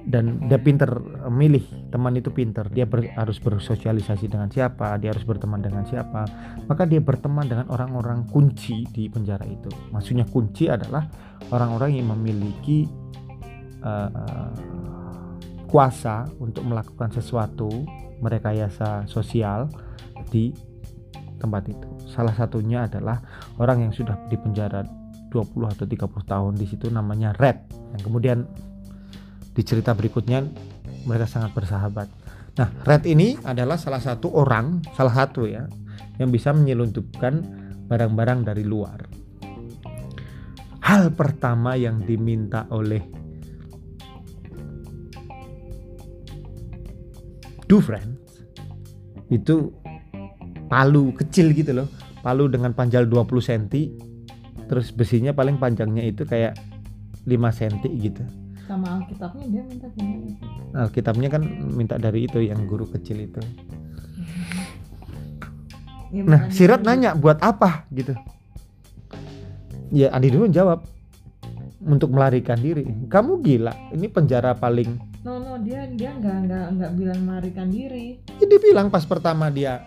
Dan 0.00 0.48
dia 0.48 0.56
pinter 0.56 0.88
eh, 0.88 1.28
milih 1.28 1.92
teman 1.92 2.16
itu 2.16 2.32
pinter, 2.32 2.64
dia 2.72 2.88
ber- 2.88 3.12
harus 3.16 3.36
bersosialisasi 3.36 4.32
dengan 4.32 4.48
siapa, 4.48 4.96
dia 4.96 5.12
harus 5.12 5.24
berteman 5.28 5.60
dengan 5.60 5.84
siapa, 5.84 6.24
maka 6.64 6.88
dia 6.88 7.04
berteman 7.04 7.44
dengan 7.44 7.68
orang-orang 7.68 8.24
kunci 8.28 8.88
di 8.88 9.12
penjara 9.12 9.44
itu. 9.44 9.68
Maksudnya 9.92 10.24
kunci 10.24 10.72
adalah 10.72 11.04
orang-orang 11.52 12.00
yang 12.00 12.12
memiliki 12.16 12.88
uh, 13.84 14.52
kuasa 15.68 16.26
untuk 16.40 16.64
melakukan 16.66 17.12
sesuatu 17.12 17.68
merekayasa 18.20 19.08
sosial 19.08 19.68
di 20.28 20.52
tempat 21.40 21.72
itu. 21.72 21.88
Salah 22.04 22.36
satunya 22.36 22.84
adalah 22.84 23.20
orang 23.56 23.88
yang 23.88 23.92
sudah 23.94 24.16
di 24.28 24.36
penjara 24.36 24.84
20 25.30 25.74
atau 25.78 25.86
30 25.86 26.10
tahun 26.26 26.52
di 26.58 26.66
situ 26.66 26.90
namanya 26.90 27.32
Red. 27.38 27.70
Yang 27.96 28.02
kemudian 28.02 28.38
di 29.54 29.62
cerita 29.62 29.94
berikutnya 29.94 30.44
mereka 31.06 31.26
sangat 31.30 31.54
bersahabat. 31.54 32.08
Nah, 32.58 32.68
Red 32.84 33.06
ini 33.06 33.38
adalah 33.46 33.78
salah 33.78 34.02
satu 34.02 34.34
orang, 34.34 34.82
salah 34.92 35.14
satu 35.14 35.46
ya, 35.46 35.64
yang 36.18 36.28
bisa 36.28 36.52
menyelundupkan 36.52 37.40
barang-barang 37.88 38.44
dari 38.44 38.66
luar. 38.66 39.06
Hal 40.84 41.14
pertama 41.14 41.78
yang 41.78 42.02
diminta 42.02 42.66
oleh 42.74 43.00
Dufresne 47.70 48.18
itu 49.30 49.70
palu 50.66 51.14
kecil 51.14 51.54
gitu 51.54 51.70
loh, 51.70 51.86
palu 52.18 52.50
dengan 52.50 52.74
panjang 52.74 53.06
20 53.06 53.30
cm, 53.38 53.64
terus 54.70 54.94
besinya 54.94 55.34
paling 55.34 55.58
panjangnya 55.58 56.06
itu 56.06 56.22
kayak 56.22 56.54
5 57.26 57.58
cm 57.58 57.74
gitu. 57.98 58.22
sama 58.70 59.02
Alkitabnya 59.02 59.44
dia 59.50 59.62
minta 59.66 59.86
gimana 59.98 60.30
Alkitabnya 60.86 61.28
kan 61.28 61.42
minta 61.74 61.98
dari 61.98 62.30
itu 62.30 62.38
yang 62.38 62.70
guru 62.70 62.86
kecil 62.86 63.18
itu. 63.18 63.42
Ya, 66.14 66.22
Nah, 66.22 66.46
bukan 66.46 66.54
si 66.54 66.62
Red 66.70 66.82
gitu. 66.82 66.86
nanya 66.86 67.10
buat 67.18 67.42
apa 67.42 67.90
gitu. 67.90 68.14
Ya 69.90 70.14
Andi 70.14 70.30
dulu 70.30 70.46
jawab 70.46 70.86
untuk 71.82 72.14
melarikan 72.14 72.62
diri. 72.62 72.86
Kamu 73.10 73.42
gila, 73.42 73.74
ini 73.90 74.06
penjara 74.06 74.54
paling. 74.54 75.10
no 75.20 75.36
no 75.36 75.58
dia 75.60 75.84
dia 75.90 76.16
nggak 76.16 76.36
nggak 76.48 76.66
nggak 76.80 76.92
bilang 76.96 77.20
melarikan 77.28 77.68
diri 77.68 78.16
dia 78.40 78.60
bilang 78.62 78.88
pas 78.88 79.04
pertama 79.04 79.52
dia. 79.52 79.82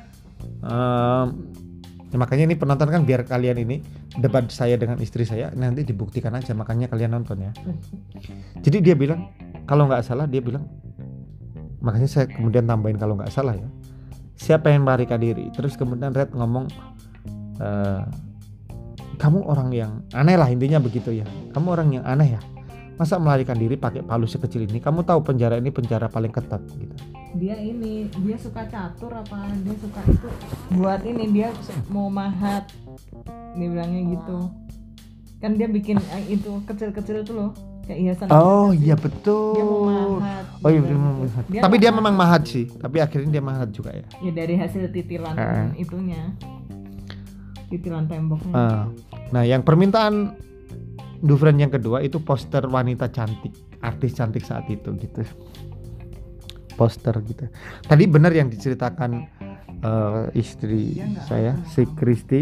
ehm, 0.62 1.28
ya 2.14 2.22
makanya 2.22 2.46
ini 2.46 2.56
penonton 2.56 2.94
kan 2.94 3.02
biar 3.02 3.26
kalian 3.26 3.66
ini 3.66 3.82
debat 4.22 4.46
saya 4.54 4.78
dengan 4.78 5.02
istri 5.02 5.26
saya 5.26 5.50
nanti 5.58 5.82
dibuktikan 5.82 6.30
aja 6.38 6.54
makanya 6.54 6.86
kalian 6.86 7.18
nonton 7.18 7.42
ya. 7.42 7.52
Jadi 8.62 8.78
dia 8.86 8.94
bilang 8.94 9.34
kalau 9.66 9.90
nggak 9.90 10.06
salah 10.06 10.30
dia 10.30 10.38
bilang 10.38 10.70
makanya 11.82 12.06
saya 12.06 12.26
kemudian 12.30 12.70
tambahin 12.70 13.02
kalau 13.02 13.18
nggak 13.18 13.34
salah 13.34 13.58
ya. 13.58 13.66
Siapa 14.38 14.70
yang 14.70 14.86
melarikan 14.86 15.18
diri? 15.18 15.50
Terus 15.58 15.74
kemudian 15.74 16.14
Red 16.14 16.38
ngomong 16.38 16.70
eh, 17.58 18.04
kamu 19.18 19.40
orang 19.50 19.70
yang 19.74 19.92
aneh 20.14 20.38
lah 20.38 20.54
intinya 20.54 20.78
begitu 20.78 21.10
ya. 21.10 21.26
Kamu 21.50 21.68
orang 21.74 21.98
yang 21.98 22.06
aneh 22.06 22.38
ya. 22.38 22.42
Masa 23.04 23.20
melarikan 23.20 23.60
diri 23.60 23.76
pakai 23.76 24.00
palu 24.00 24.24
sekecil 24.24 24.64
ini? 24.64 24.80
Kamu 24.80 25.04
tahu 25.04 25.20
penjara 25.22 25.60
ini 25.60 25.68
penjara 25.68 26.08
paling 26.08 26.32
ketat 26.32 26.64
gitu. 26.72 26.96
dia 27.34 27.58
ini 27.58 28.08
dia 28.16 28.38
suka 28.38 28.64
catur 28.64 29.12
apa 29.12 29.44
dia 29.60 29.76
suka 29.76 30.00
itu 30.06 30.30
buat 30.72 31.02
ini 31.02 31.34
dia 31.34 31.50
mau 31.90 32.08
mahat 32.08 32.70
dia 33.52 33.68
bilangnya 33.68 34.08
gitu 34.08 34.38
kan 35.42 35.58
dia 35.58 35.66
bikin 35.66 35.98
eh, 35.98 36.32
itu 36.32 36.62
kecil-kecil 36.64 37.26
itu 37.26 37.34
loh 37.34 37.52
kayak 37.84 38.00
hiasan 38.08 38.30
Oh 38.30 38.70
iya 38.72 38.94
betul. 38.96 39.52
dia 39.52 39.66
mau 39.66 39.82
mahat 40.16 40.46
Oh 40.56 40.70
iya 40.70 40.80
bilang 40.80 40.94
memang 40.96 41.16
gitu. 41.18 41.26
mahat. 41.28 41.44
Dia 41.50 41.60
Tapi 41.60 41.74
nggak 41.74 41.82
dia 41.82 41.90
mahat. 41.90 42.00
memang 42.00 42.16
mahat 42.16 42.42
sih. 42.46 42.66
Tapi 42.72 42.98
akhirnya 43.02 43.30
dia 43.34 43.44
mahat 43.44 43.68
juga 43.68 43.90
ya. 43.92 44.06
ya 44.22 44.32
dari 44.32 44.56
hasil 44.56 44.84
titilan 44.88 45.36
Heeh. 45.36 45.68
itunya 45.76 46.22
titilan 47.68 48.06
temboknya 48.06 48.54
Ah. 48.56 48.86
Nah, 49.28 49.44
yang 49.44 49.60
permintaan 49.60 50.38
Dufren 51.24 51.56
yang 51.56 51.72
kedua 51.72 52.04
itu 52.04 52.20
poster 52.20 52.68
wanita 52.68 53.08
cantik, 53.08 53.56
artis 53.80 54.12
cantik 54.12 54.44
saat 54.44 54.68
itu 54.68 54.92
gitu. 54.98 55.24
Poster 56.74 57.16
gitu. 57.22 57.48
Tadi 57.82 58.04
benar 58.06 58.30
yang 58.30 58.50
diceritakan 58.50 59.12
eh, 59.80 60.26
istri 60.34 60.94
Dia 60.94 61.08
nggak 61.08 61.24
saya, 61.24 61.52
si 61.66 61.88
Kristi. 61.90 62.42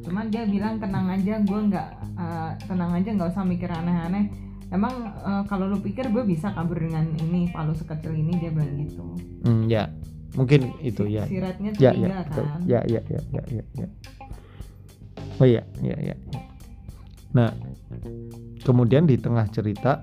cuman 0.00 0.26
dia 0.26 0.42
bilang 0.42 0.74
tenang 0.76 1.06
aja 1.08 1.38
gue 1.38 1.60
nggak 1.68 1.88
eh, 2.16 2.50
tenang 2.64 2.90
aja 2.90 3.08
nggak 3.10 3.30
usah 3.30 3.44
mikir 3.44 3.68
aneh-aneh 3.68 4.26
emang 4.68 4.90
eh, 5.14 5.42
kalau 5.44 5.68
lu 5.68 5.78
pikir 5.78 6.08
gue 6.08 6.24
bisa 6.24 6.50
kabur 6.50 6.76
dengan 6.76 7.04
ini 7.20 7.46
palu 7.48 7.70
sekecil 7.72 8.10
ini 8.12 8.32
dia 8.34 8.50
bilang 8.50 8.74
gitu 8.76 9.04
Hmm, 9.40 9.68
ya, 9.68 9.88
mungkin 10.34 10.72
itu 10.80 11.04
si, 11.04 11.14
ya. 11.14 11.24
si 11.24 11.36
rednya 11.36 11.70
Ya, 11.76 11.92
ya, 11.92 12.08
betul. 12.18 12.44
kan 12.44 12.60
ya, 12.64 12.80
ya, 12.84 13.00
ya, 13.06 13.20
ya, 13.30 13.42
ya, 13.50 13.64
ya. 13.76 13.86
Oh 15.36 15.46
iya, 15.46 15.62
ya, 15.80 15.96
ya. 16.02 16.16
Nah, 17.30 17.50
kemudian 18.66 19.06
di 19.06 19.14
tengah 19.14 19.46
cerita 19.54 20.02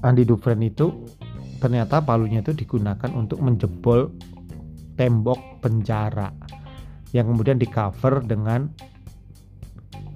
Andi 0.00 0.22
Dufren 0.22 0.62
itu 0.62 0.92
ternyata 1.58 2.04
palunya 2.04 2.44
itu 2.44 2.52
digunakan 2.52 3.10
untuk 3.16 3.40
menjebol 3.40 4.12
tembok 4.96 5.60
penjara 5.64 6.32
yang 7.12 7.32
kemudian 7.32 7.56
di 7.56 7.68
cover 7.68 8.22
dengan 8.24 8.68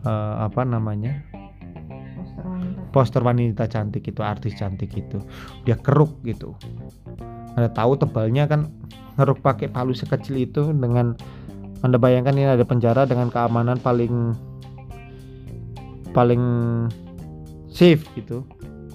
eh, 0.04 0.34
apa 0.40 0.62
namanya? 0.64 1.20
Poster 2.20 2.44
wanita. 2.44 2.80
Poster 2.92 3.22
wanita 3.24 3.64
cantik 3.66 4.04
itu 4.08 4.20
artis 4.20 4.56
cantik 4.56 4.92
itu. 4.94 5.18
Dia 5.64 5.76
keruk 5.80 6.20
gitu. 6.24 6.56
Anda 7.56 7.72
tahu 7.72 7.98
tebalnya 7.98 8.46
kan 8.46 8.70
ngeruk 9.18 9.42
pakai 9.42 9.68
palu 9.68 9.92
sekecil 9.92 10.38
itu 10.38 10.70
dengan 10.70 11.18
anda 11.80 11.96
bayangkan 11.96 12.36
ini 12.36 12.48
ada 12.48 12.64
penjara 12.64 13.08
dengan 13.08 13.32
keamanan 13.32 13.80
paling 13.80 14.36
paling 16.12 16.42
safe 17.72 18.04
gitu 18.18 18.44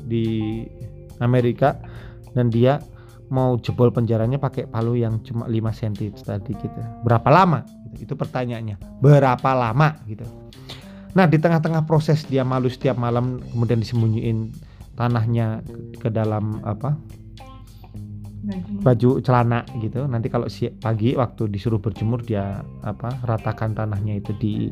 di 0.05 0.61
Amerika. 1.17 1.79
Dan 2.35 2.51
dia 2.51 2.83
mau 3.31 3.57
jebol 3.57 3.89
penjaranya 3.89 4.37
pakai 4.37 4.67
palu 4.69 4.99
yang 4.99 5.23
cuma 5.23 5.47
5 5.47 5.55
cm 5.71 6.13
tadi 6.21 6.51
gitu. 6.53 6.79
Berapa 7.01 7.29
lama? 7.31 7.63
Gitu. 7.95 8.11
itu 8.11 8.13
pertanyaannya. 8.13 8.75
Berapa 8.99 9.55
lama? 9.55 9.95
Gitu. 10.03 10.27
Nah 11.15 11.25
di 11.25 11.39
tengah-tengah 11.39 11.87
proses 11.87 12.27
dia 12.27 12.43
malu 12.43 12.67
setiap 12.67 12.99
malam 12.99 13.39
kemudian 13.55 13.79
disembunyiin 13.79 14.51
tanahnya 14.99 15.63
ke 16.03 16.11
dalam 16.11 16.59
apa 16.67 16.99
baju 18.81 19.19
celana 19.21 19.65
gitu. 19.81 20.05
Nanti 20.05 20.27
kalau 20.29 20.47
si 20.51 20.69
pagi 20.69 21.17
waktu 21.17 21.49
disuruh 21.49 21.81
berjemur 21.81 22.21
dia 22.21 22.61
apa 22.85 23.21
ratakan 23.25 23.73
tanahnya 23.73 24.21
itu 24.21 24.31
di 24.37 24.69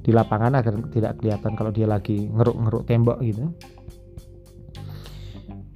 di 0.00 0.10
lapangan 0.10 0.56
agar 0.56 0.74
tidak 0.90 1.20
kelihatan 1.20 1.52
kalau 1.54 1.70
dia 1.70 1.86
lagi 1.86 2.26
ngeruk-ngeruk 2.30 2.82
tembok 2.88 3.18
gitu. 3.20 3.52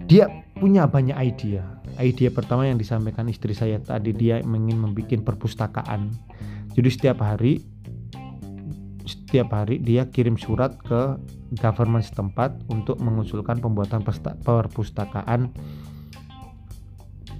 Dia 0.05 0.29
punya 0.59 0.89
banyak 0.89 1.17
ide. 1.17 1.61
Ide 1.95 2.29
pertama 2.35 2.67
yang 2.67 2.77
disampaikan 2.77 3.31
istri 3.31 3.55
saya 3.55 3.79
tadi 3.79 4.11
dia 4.11 4.43
ingin 4.43 4.81
membuat 4.81 5.23
perpustakaan. 5.23 6.11
Jadi 6.75 6.89
setiap 6.91 7.23
hari 7.23 7.63
setiap 9.05 9.53
hari 9.53 9.83
dia 9.83 10.09
kirim 10.09 10.41
surat 10.41 10.75
ke 10.81 11.21
government 11.61 12.07
setempat 12.07 12.55
untuk 12.73 12.99
mengusulkan 12.99 13.61
pembuatan 13.61 14.01
perpustakaan 14.43 15.53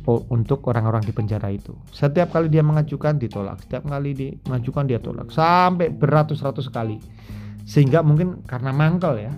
untuk 0.07 0.69
orang-orang 0.69 1.01
di 1.01 1.13
penjara 1.17 1.49
itu. 1.49 1.73
Setiap 1.89 2.37
kali 2.37 2.53
dia 2.53 2.61
mengajukan 2.61 3.17
ditolak, 3.17 3.65
setiap 3.65 3.89
kali 3.89 4.13
dia 4.13 4.31
mengajukan 4.45 4.85
dia 4.85 5.01
tolak 5.01 5.33
sampai 5.33 5.89
beratus-ratus 5.89 6.69
kali. 6.69 7.01
Sehingga 7.65 8.05
mungkin 8.05 8.45
karena 8.45 8.71
mangkel 8.71 9.25
ya. 9.25 9.33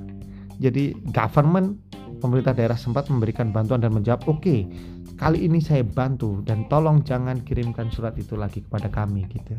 Jadi 0.59 0.97
government 1.15 1.79
pemerintah 2.19 2.57
daerah 2.57 2.75
sempat 2.75 3.07
memberikan 3.07 3.55
bantuan 3.55 3.79
dan 3.79 3.95
menjawab, 3.95 4.27
"Oke, 4.27 4.67
kali 5.15 5.47
ini 5.47 5.63
saya 5.63 5.87
bantu 5.87 6.43
dan 6.43 6.67
tolong 6.67 7.07
jangan 7.07 7.39
kirimkan 7.47 7.93
surat 7.95 8.19
itu 8.19 8.35
lagi 8.35 8.67
kepada 8.67 8.91
kami 8.91 9.29
gitu." 9.31 9.55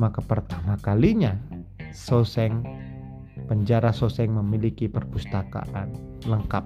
Maka 0.00 0.24
pertama 0.24 0.74
kalinya 0.80 1.36
Soseng 1.94 2.64
penjara 3.46 3.94
Soseng 3.94 4.34
memiliki 4.34 4.88
perpustakaan 4.90 5.92
lengkap 6.26 6.64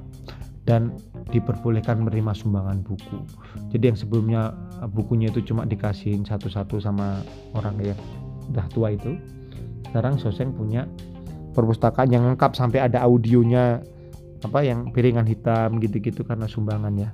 dan 0.65 0.97
diperbolehkan 1.29 2.01
menerima 2.01 2.33
sumbangan 2.33 2.81
buku. 2.85 3.21
Jadi 3.73 3.93
yang 3.93 3.99
sebelumnya 3.99 4.43
eh, 4.81 4.89
bukunya 4.89 5.29
itu 5.29 5.45
cuma 5.45 5.69
dikasihin 5.69 6.25
satu-satu 6.25 6.81
sama 6.81 7.21
orang 7.53 7.77
yang 7.81 7.99
udah 8.53 8.67
tua 8.73 8.93
itu. 8.97 9.17
Sekarang 9.89 10.19
Soseng 10.19 10.51
punya 10.57 10.89
perpustakaan 11.55 12.11
yang 12.11 12.27
lengkap 12.35 12.57
sampai 12.57 12.83
ada 12.83 13.05
audionya 13.05 13.85
apa 14.43 14.61
yang 14.61 14.93
piringan 14.93 15.25
hitam 15.25 15.81
gitu-gitu 15.81 16.27
karena 16.27 16.51
sumbangannya. 16.51 17.13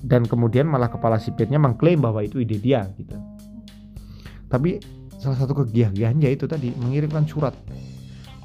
Dan 0.00 0.24
kemudian 0.24 0.64
malah 0.64 0.88
kepala 0.88 1.20
sipirnya 1.20 1.60
mengklaim 1.60 2.00
bahwa 2.00 2.24
itu 2.24 2.40
ide 2.40 2.56
dia 2.56 2.88
gitu. 2.96 3.14
Tapi 4.48 4.80
salah 5.20 5.36
satu 5.36 5.52
kegiahannya 5.62 6.32
itu 6.32 6.48
tadi 6.48 6.72
mengirimkan 6.80 7.28
surat 7.28 7.52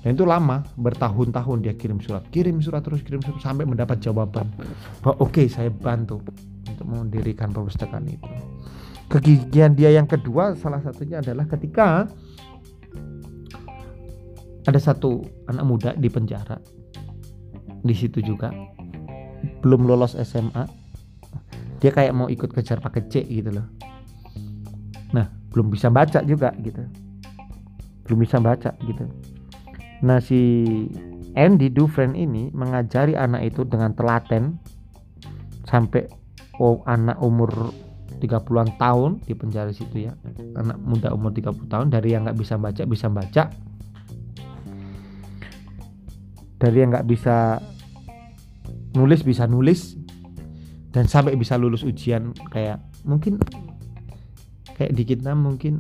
dan 0.05 0.13
itu 0.13 0.21
lama 0.21 0.61
bertahun-tahun 0.77 1.65
dia 1.65 1.73
kirim 1.73 1.97
surat 1.97 2.21
kirim 2.29 2.61
surat 2.61 2.85
terus 2.85 3.01
kirim 3.01 3.25
surat 3.25 3.41
sampai 3.41 3.65
mendapat 3.65 3.97
jawaban 3.97 4.45
bahwa 5.01 5.17
oke 5.17 5.49
saya 5.49 5.73
bantu 5.73 6.21
untuk 6.69 6.85
mendirikan 6.85 7.49
perpustakaan 7.49 8.05
itu. 8.05 8.29
Kegigihan 9.09 9.73
dia 9.73 9.89
yang 9.89 10.05
kedua 10.05 10.53
salah 10.61 10.77
satunya 10.85 11.25
adalah 11.25 11.49
ketika 11.49 12.05
ada 14.69 14.77
satu 14.77 15.25
anak 15.49 15.65
muda 15.65 15.89
di 15.97 16.05
penjara. 16.05 16.61
Di 17.81 17.97
situ 17.97 18.21
juga. 18.21 18.53
Belum 19.65 19.89
lolos 19.89 20.13
SMA 20.21 20.69
dia 21.81 21.89
kayak 21.89 22.13
mau 22.13 22.29
ikut 22.29 22.53
kejar 22.53 22.77
paket 22.77 23.09
C 23.09 23.25
gitu 23.25 23.49
loh. 23.49 23.65
Nah 25.17 25.33
belum 25.49 25.73
bisa 25.73 25.89
baca 25.89 26.21
juga 26.21 26.53
gitu. 26.61 26.85
Belum 28.05 28.21
bisa 28.21 28.37
baca 28.37 28.69
gitu 28.85 29.09
nah 30.05 30.21
si 30.21 30.39
Andy 31.33 31.73
Dufresne 31.73 32.15
ini 32.15 32.53
mengajari 32.53 33.17
anak 33.17 33.51
itu 33.51 33.65
dengan 33.65 33.91
telaten 33.97 34.61
sampai 35.65 36.07
oh, 36.61 36.79
anak 36.87 37.19
umur 37.19 37.73
30-an 38.15 38.79
tahun 38.79 39.19
di 39.27 39.35
penjara 39.35 39.75
situ 39.75 40.07
ya. 40.07 40.15
Anak 40.55 40.79
muda 40.79 41.11
umur 41.11 41.35
30 41.35 41.67
tahun 41.67 41.87
dari 41.91 42.15
yang 42.15 42.23
nggak 42.23 42.39
bisa 42.39 42.55
baca 42.55 42.83
bisa 42.87 43.07
baca. 43.11 43.43
Dari 46.55 46.77
yang 46.79 46.95
nggak 46.95 47.07
bisa 47.07 47.59
nulis 48.95 49.21
bisa 49.21 49.45
nulis. 49.45 49.99
Dan 50.95 51.11
sampai 51.11 51.35
bisa 51.35 51.59
lulus 51.59 51.83
ujian 51.83 52.31
kayak 52.55 52.79
mungkin 53.03 53.35
kayak 54.79 54.95
di 54.95 55.03
kita 55.03 55.35
mungkin 55.35 55.75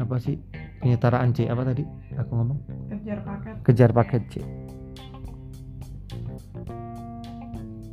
apa 0.00 0.16
sih 0.16 0.40
penyetaraan 0.80 1.36
C 1.36 1.46
apa 1.46 1.62
tadi 1.62 1.84
aku 2.16 2.30
ngomong? 2.32 2.58
Kejar 2.88 3.18
paket. 3.22 3.54
Kejar 3.62 3.90
paket 3.92 4.22
C. 4.32 4.34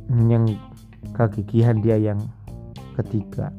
Yang 0.08 0.56
kegigihan 1.12 1.76
dia 1.84 2.00
yang 2.00 2.18
ketiga. 2.96 3.52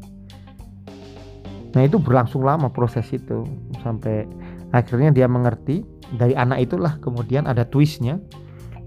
Nah 1.78 1.86
itu 1.86 2.02
berlangsung 2.02 2.42
lama 2.42 2.74
proses 2.74 3.06
itu 3.14 3.46
sampai 3.86 4.26
akhirnya 4.74 5.14
dia 5.14 5.30
mengerti. 5.30 5.86
Dari 6.10 6.34
anak 6.34 6.66
itulah 6.66 6.98
kemudian 6.98 7.46
ada 7.46 7.70
twistnya. 7.70 8.18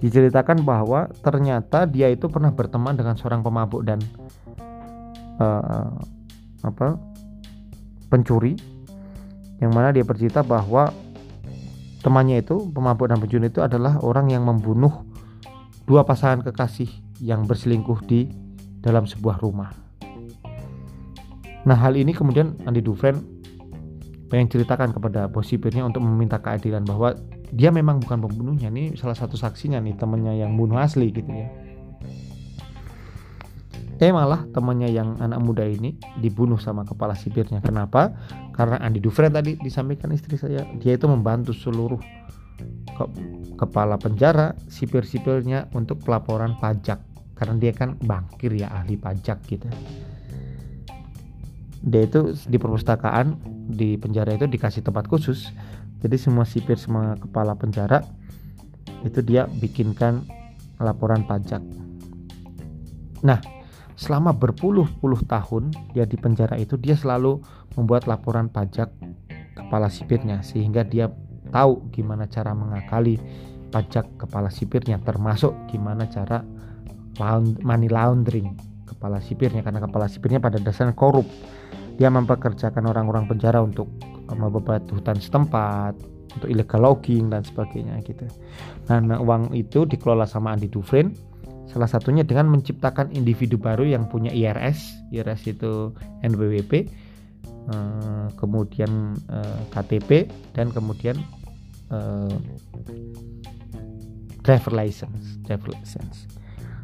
Diceritakan 0.03 0.67
bahwa 0.67 1.07
ternyata 1.23 1.87
dia 1.87 2.11
itu 2.11 2.27
pernah 2.27 2.51
berteman 2.51 2.99
dengan 2.99 3.15
seorang 3.15 3.47
pemabuk 3.47 3.87
dan 3.87 4.03
uh, 5.39 5.95
apa 6.67 6.99
pencuri 8.11 8.59
yang 9.63 9.71
mana 9.71 9.95
dia 9.95 10.03
bercerita 10.03 10.43
bahwa 10.43 10.91
temannya 12.03 12.43
itu 12.43 12.67
pemabuk 12.75 13.07
dan 13.07 13.23
pencuri 13.23 13.47
itu 13.47 13.63
adalah 13.63 14.03
orang 14.03 14.27
yang 14.35 14.43
membunuh 14.43 15.07
dua 15.87 16.03
pasangan 16.03 16.43
kekasih 16.43 16.91
yang 17.23 17.47
berselingkuh 17.47 18.03
di 18.03 18.27
dalam 18.83 19.07
sebuah 19.07 19.39
rumah. 19.39 19.71
Nah 21.63 21.79
hal 21.79 21.95
ini 21.95 22.11
kemudian 22.11 22.59
Andy 22.67 22.83
Dufresne 22.83 23.23
pengen 24.27 24.51
ceritakan 24.51 24.91
kepada 24.91 25.31
bos 25.31 25.47
sipirnya 25.47 25.87
untuk 25.87 26.03
meminta 26.03 26.43
keadilan 26.43 26.83
bahwa 26.83 27.15
dia 27.55 27.71
memang 27.71 28.03
bukan 28.03 28.19
pembunuhnya 28.27 28.73
ini 28.73 28.99
salah 28.99 29.15
satu 29.15 29.39
saksinya 29.39 29.79
nih 29.79 29.95
temannya 29.95 30.43
yang 30.43 30.59
bunuh 30.59 30.81
asli 30.81 31.13
gitu 31.15 31.29
ya 31.29 31.53
eh 34.03 34.11
malah 34.11 34.51
temannya 34.51 34.91
yang 34.91 35.15
anak 35.23 35.39
muda 35.39 35.63
ini 35.63 35.95
dibunuh 36.19 36.59
sama 36.59 36.83
kepala 36.83 37.15
sipirnya. 37.15 37.63
Kenapa? 37.63 38.11
Karena 38.51 38.83
Andi 38.83 38.99
Dufresne 38.99 39.31
tadi 39.31 39.55
disampaikan 39.63 40.11
istri 40.11 40.35
saya 40.35 40.67
dia 40.83 40.99
itu 40.99 41.07
membantu 41.07 41.55
seluruh 41.55 42.03
ke 42.99 43.05
kepala 43.55 43.95
penjara 44.03 44.59
sipir-sipirnya 44.67 45.71
untuk 45.71 46.03
pelaporan 46.03 46.59
pajak. 46.59 46.99
Karena 47.39 47.55
dia 47.63 47.71
kan 47.71 47.95
bangkir 48.03 48.51
ya 48.59 48.75
ahli 48.75 48.99
pajak 48.99 49.39
gitu. 49.47 49.71
Dia 51.87 52.03
itu 52.03 52.35
di 52.51 52.59
perpustakaan 52.59 53.39
di 53.71 53.95
penjara 54.03 54.35
itu 54.35 54.51
dikasih 54.51 54.83
tempat 54.83 55.07
khusus. 55.07 55.55
Jadi 56.03 56.19
semua 56.19 56.43
sipir 56.43 56.75
semua 56.75 57.15
kepala 57.23 57.55
penjara 57.55 58.03
itu 59.07 59.23
dia 59.23 59.47
bikinkan 59.47 60.27
laporan 60.83 61.23
pajak. 61.23 61.63
Nah 63.23 63.62
selama 63.95 64.33
berpuluh-puluh 64.33 65.25
tahun 65.29 65.73
dia 65.93 66.09
di 66.09 66.17
penjara 66.17 66.57
itu 66.57 66.81
dia 66.81 66.97
selalu 66.97 67.41
membuat 67.77 68.09
laporan 68.09 68.49
pajak 68.49 68.93
kepala 69.53 69.93
sipirnya 69.93 70.41
sehingga 70.41 70.85
dia 70.85 71.13
tahu 71.53 71.93
gimana 71.93 72.25
cara 72.29 72.57
mengakali 72.57 73.21
pajak 73.73 74.21
kepala 74.21 74.53
sipirnya 74.53 75.01
termasuk 75.01 75.53
gimana 75.69 76.09
cara 76.09 76.45
money 77.65 77.89
laundering 77.89 78.57
kepala 78.89 79.21
sipirnya 79.21 79.61
karena 79.61 79.81
kepala 79.85 80.09
sipirnya 80.09 80.41
pada 80.41 80.61
dasarnya 80.61 80.97
korup 80.97 81.29
dia 82.01 82.09
mempekerjakan 82.09 82.89
orang-orang 82.89 83.29
penjara 83.29 83.61
untuk 83.61 83.89
membuat 84.33 84.89
hutan 84.89 85.21
setempat 85.21 85.93
untuk 86.33 86.49
illegal 86.49 86.81
logging 86.81 87.29
dan 87.29 87.45
sebagainya 87.45 88.01
gitu. 88.09 88.25
Nah, 88.89 89.21
uang 89.21 89.53
itu 89.53 89.85
dikelola 89.85 90.25
sama 90.25 90.57
Andi 90.57 90.73
Dufresne 90.73 91.13
salah 91.73 91.89
satunya 91.89 92.21
dengan 92.23 92.53
menciptakan 92.53 93.17
individu 93.17 93.57
baru 93.57 93.89
yang 93.89 94.07
punya 94.13 94.29
IRS, 94.29 95.09
IRS 95.09 95.49
itu 95.49 95.97
NPWP, 96.21 96.73
eh, 97.73 98.27
kemudian 98.37 99.17
eh, 99.33 99.61
KTP 99.73 100.29
dan 100.53 100.69
kemudian 100.69 101.17
eh, 101.89 102.37
driver 104.45 104.73
license, 104.77 105.41
driver 105.49 105.73
license. 105.73 106.29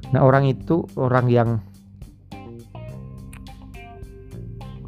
Nah, 0.08 0.24
orang 0.24 0.48
itu 0.48 0.88
orang 0.96 1.28
yang 1.28 1.60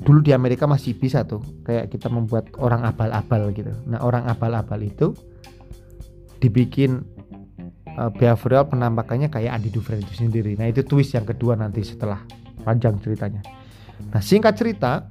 dulu 0.00 0.24
di 0.24 0.32
Amerika 0.32 0.64
masih 0.64 0.96
bisa 0.96 1.28
tuh 1.28 1.44
kayak 1.62 1.92
kita 1.92 2.08
membuat 2.08 2.48
orang 2.56 2.88
abal-abal 2.88 3.52
gitu 3.52 3.70
nah 3.84 4.00
orang 4.00 4.24
abal-abal 4.26 4.80
itu 4.80 5.12
dibikin 6.40 7.04
uh, 8.00 8.08
behavioral 8.08 8.64
penampakannya 8.64 9.28
kayak 9.28 9.60
Andi 9.60 9.68
Dufresne 9.68 10.00
itu 10.00 10.24
sendiri. 10.24 10.56
Nah 10.56 10.72
itu 10.72 10.80
twist 10.80 11.12
yang 11.12 11.28
kedua 11.28 11.52
nanti 11.60 11.84
setelah 11.84 12.24
panjang 12.64 12.96
ceritanya. 13.04 13.44
Nah 14.08 14.24
singkat 14.24 14.56
cerita 14.56 15.04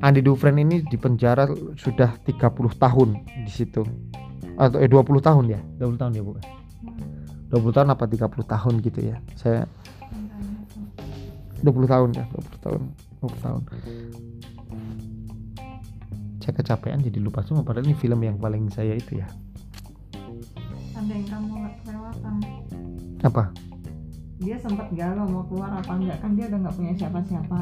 Andi 0.00 0.24
Dufresne 0.24 0.64
ini 0.64 0.80
di 0.80 0.96
penjara 0.96 1.44
sudah 1.76 2.16
30 2.24 2.40
tahun 2.80 3.08
di 3.44 3.52
situ. 3.52 3.84
Atau 4.56 4.80
eh 4.80 4.88
20 4.88 5.20
tahun 5.20 5.44
ya? 5.52 5.60
20 5.82 6.00
tahun 6.00 6.12
ya 6.16 6.22
bu. 6.24 6.32
20 7.52 7.76
tahun 7.76 7.88
apa 7.92 8.04
30 8.08 8.32
tahun 8.48 8.74
gitu 8.80 9.00
ya? 9.04 9.16
Saya 9.36 9.68
20 11.60 11.88
tahun 11.88 12.08
ya 12.16 12.24
20 12.32 12.64
tahun 12.64 12.80
20 13.24 13.44
tahun. 13.44 13.62
Saya 16.44 16.52
kecapean 16.60 17.00
jadi 17.00 17.18
lupa 17.24 17.40
semua 17.40 17.64
padahal 17.64 17.88
ini 17.88 17.96
film 17.96 18.20
yang 18.20 18.36
paling 18.36 18.68
saya 18.68 18.92
itu 18.92 19.16
ya 19.16 19.24
ada 21.04 21.12
yang 21.12 21.26
kamu 21.28 21.54
kelewatan 21.82 22.34
apa? 23.20 23.42
Dia 24.36 24.56
sempat 24.58 24.88
galau 24.90 25.24
mau 25.24 25.44
keluar 25.46 25.70
apa 25.74 25.92
enggak. 25.94 26.18
Kan 26.18 26.30
dia 26.34 26.44
udah 26.48 26.58
nggak 26.60 26.74
punya 26.74 26.92
siapa-siapa. 26.94 27.60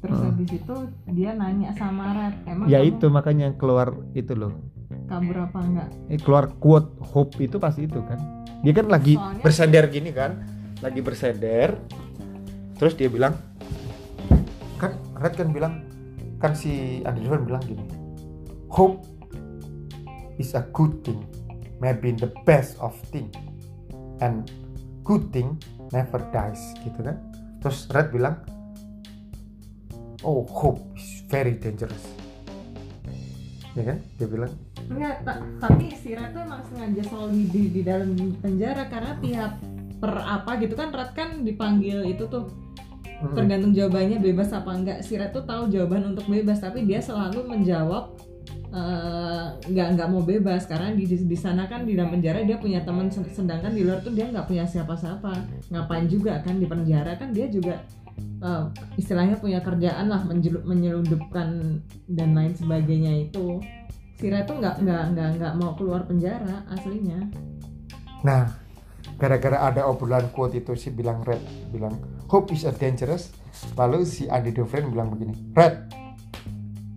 Terus 0.00 0.18
Hmm. 0.18 0.26
habis 0.30 0.50
itu 0.52 0.74
dia 1.10 1.30
nanya 1.32 1.70
sama 1.72 2.12
Red 2.12 2.34
emang 2.44 2.66
ya 2.66 2.78
kamu 2.78 2.88
itu 2.90 3.06
makanya 3.08 3.48
keluar 3.54 3.88
itu 4.12 4.32
loh. 4.32 4.52
kabur 5.04 5.36
apa 5.38 5.58
enggak? 5.60 5.88
Eh, 6.08 6.16
keluar 6.16 6.44
quote 6.54 6.88
hope 7.02 7.36
itu 7.38 7.56
pasti 7.56 7.84
itu 7.84 8.00
kan. 8.00 8.16
Dia 8.60 8.72
kan 8.72 8.88
lagi 8.88 9.14
Soalnya- 9.14 9.42
bersender 9.42 9.84
gini 9.88 10.10
kan 10.10 10.32
lagi 10.80 11.00
bersender 11.00 11.76
terus 12.74 12.92
dia 12.92 13.08
bilang 13.08 13.32
kan 14.76 14.92
Red 15.14 15.34
kan 15.34 15.48
bilang 15.48 15.74
kan 16.36 16.52
si 16.52 17.00
Andy 17.00 17.24
Dufresne 17.24 17.46
bilang 17.46 17.64
gini 17.64 17.84
hope 18.68 19.00
is 20.36 20.52
a 20.52 20.64
good 20.68 21.00
thing 21.00 21.20
maybe 21.84 22.16
the 22.16 22.32
best 22.48 22.80
of 22.80 22.96
thing 23.12 23.28
and 24.24 24.48
good 25.04 25.28
thing 25.28 25.60
never 25.92 26.16
dies 26.32 26.72
gitu 26.80 27.04
kan? 27.04 27.20
Terus 27.60 27.84
Red 27.92 28.08
bilang 28.08 28.40
oh 30.24 30.48
hope 30.48 30.80
is 30.96 31.20
very 31.28 31.60
dangerous. 31.60 32.00
Ya 33.76 33.92
kan? 33.92 33.98
Dia 34.16 34.26
bilang 34.32 34.52
enggak 34.88 35.28
ta- 35.28 35.44
tapi 35.60 35.92
si 35.92 36.16
Red 36.16 36.32
tuh 36.32 36.40
emang 36.44 36.64
sengaja 36.72 37.02
selalu 37.04 37.52
di, 37.52 37.62
di 37.68 37.82
dalam 37.84 38.16
penjara 38.40 38.88
karena 38.88 39.12
tiap 39.20 39.52
per 40.00 40.12
apa 40.24 40.56
gitu 40.60 40.72
kan 40.76 40.88
Red 40.88 41.12
kan 41.12 41.28
dipanggil 41.44 42.04
itu 42.08 42.24
tuh 42.28 42.48
tergantung 43.32 43.72
jawabannya 43.72 44.20
bebas 44.24 44.56
apa 44.56 44.72
enggak. 44.72 44.98
Si 45.04 45.20
Red 45.20 45.36
tuh 45.36 45.44
tahu 45.44 45.68
jawaban 45.68 46.16
untuk 46.16 46.24
bebas 46.32 46.64
tapi 46.64 46.88
dia 46.88 47.04
selalu 47.04 47.44
menjawab 47.44 48.16
eh, 48.74 49.46
nggak 49.70 49.88
nggak 49.94 50.08
mau 50.10 50.22
bebas. 50.26 50.66
Karena 50.66 50.90
di, 50.90 51.06
di 51.06 51.38
sana 51.38 51.70
kan 51.70 51.86
di 51.86 51.94
dalam 51.94 52.10
penjara 52.18 52.42
dia 52.42 52.58
punya 52.58 52.82
teman 52.82 53.06
sed- 53.08 53.30
sedangkan 53.30 53.70
di 53.70 53.86
luar 53.86 54.02
tuh 54.02 54.10
dia 54.10 54.26
nggak 54.28 54.50
punya 54.50 54.66
siapa-siapa. 54.66 55.30
Ngapain 55.70 56.10
juga 56.10 56.42
kan 56.42 56.58
di 56.58 56.66
penjara 56.66 57.14
kan 57.14 57.30
dia 57.30 57.46
juga 57.46 57.78
eh, 58.18 58.64
istilahnya 58.98 59.38
punya 59.38 59.62
kerjaan 59.62 60.10
lah 60.10 60.26
menyelundupkan 60.66 61.78
dan 62.10 62.28
lain 62.34 62.52
sebagainya 62.58 63.30
itu. 63.30 63.62
Si 64.14 64.30
Red 64.30 64.46
tuh 64.46 64.58
nggak 64.62 64.82
nggak 64.82 65.02
nggak 65.14 65.28
nggak 65.38 65.52
mau 65.58 65.74
keluar 65.74 66.06
penjara 66.06 66.62
aslinya. 66.70 67.18
Nah, 68.22 68.46
gara-gara 69.18 69.58
ada 69.68 69.84
obrolan 69.90 70.30
quote 70.30 70.58
itu 70.62 70.72
si 70.78 70.94
bilang 70.94 71.26
Red 71.26 71.42
bilang 71.74 71.98
hope 72.30 72.54
is 72.54 72.62
a 72.62 72.72
dangerous. 72.72 73.34
Lalu 73.74 74.06
si 74.06 74.30
Andy 74.30 74.50
Dufresne 74.50 74.90
bilang 74.90 75.14
begini, 75.14 75.34
Red, 75.54 75.90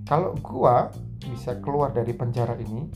kalau 0.09 0.33
gua 0.41 0.89
bisa 1.27 1.59
keluar 1.59 1.91
dari 1.91 2.15
penjara 2.15 2.55
ini, 2.57 2.87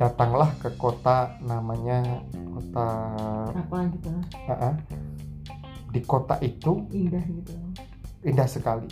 datanglah 0.00 0.50
ke 0.58 0.72
kota 0.80 1.36
namanya 1.44 2.24
kota 2.32 2.88
apa 3.52 3.76
gitu 3.92 4.10
uh-uh. 4.48 4.74
di 5.92 6.00
kota 6.04 6.36
itu 6.40 6.84
indah 6.92 7.24
gitu 7.24 7.54
indah 8.22 8.48
sekali. 8.48 8.88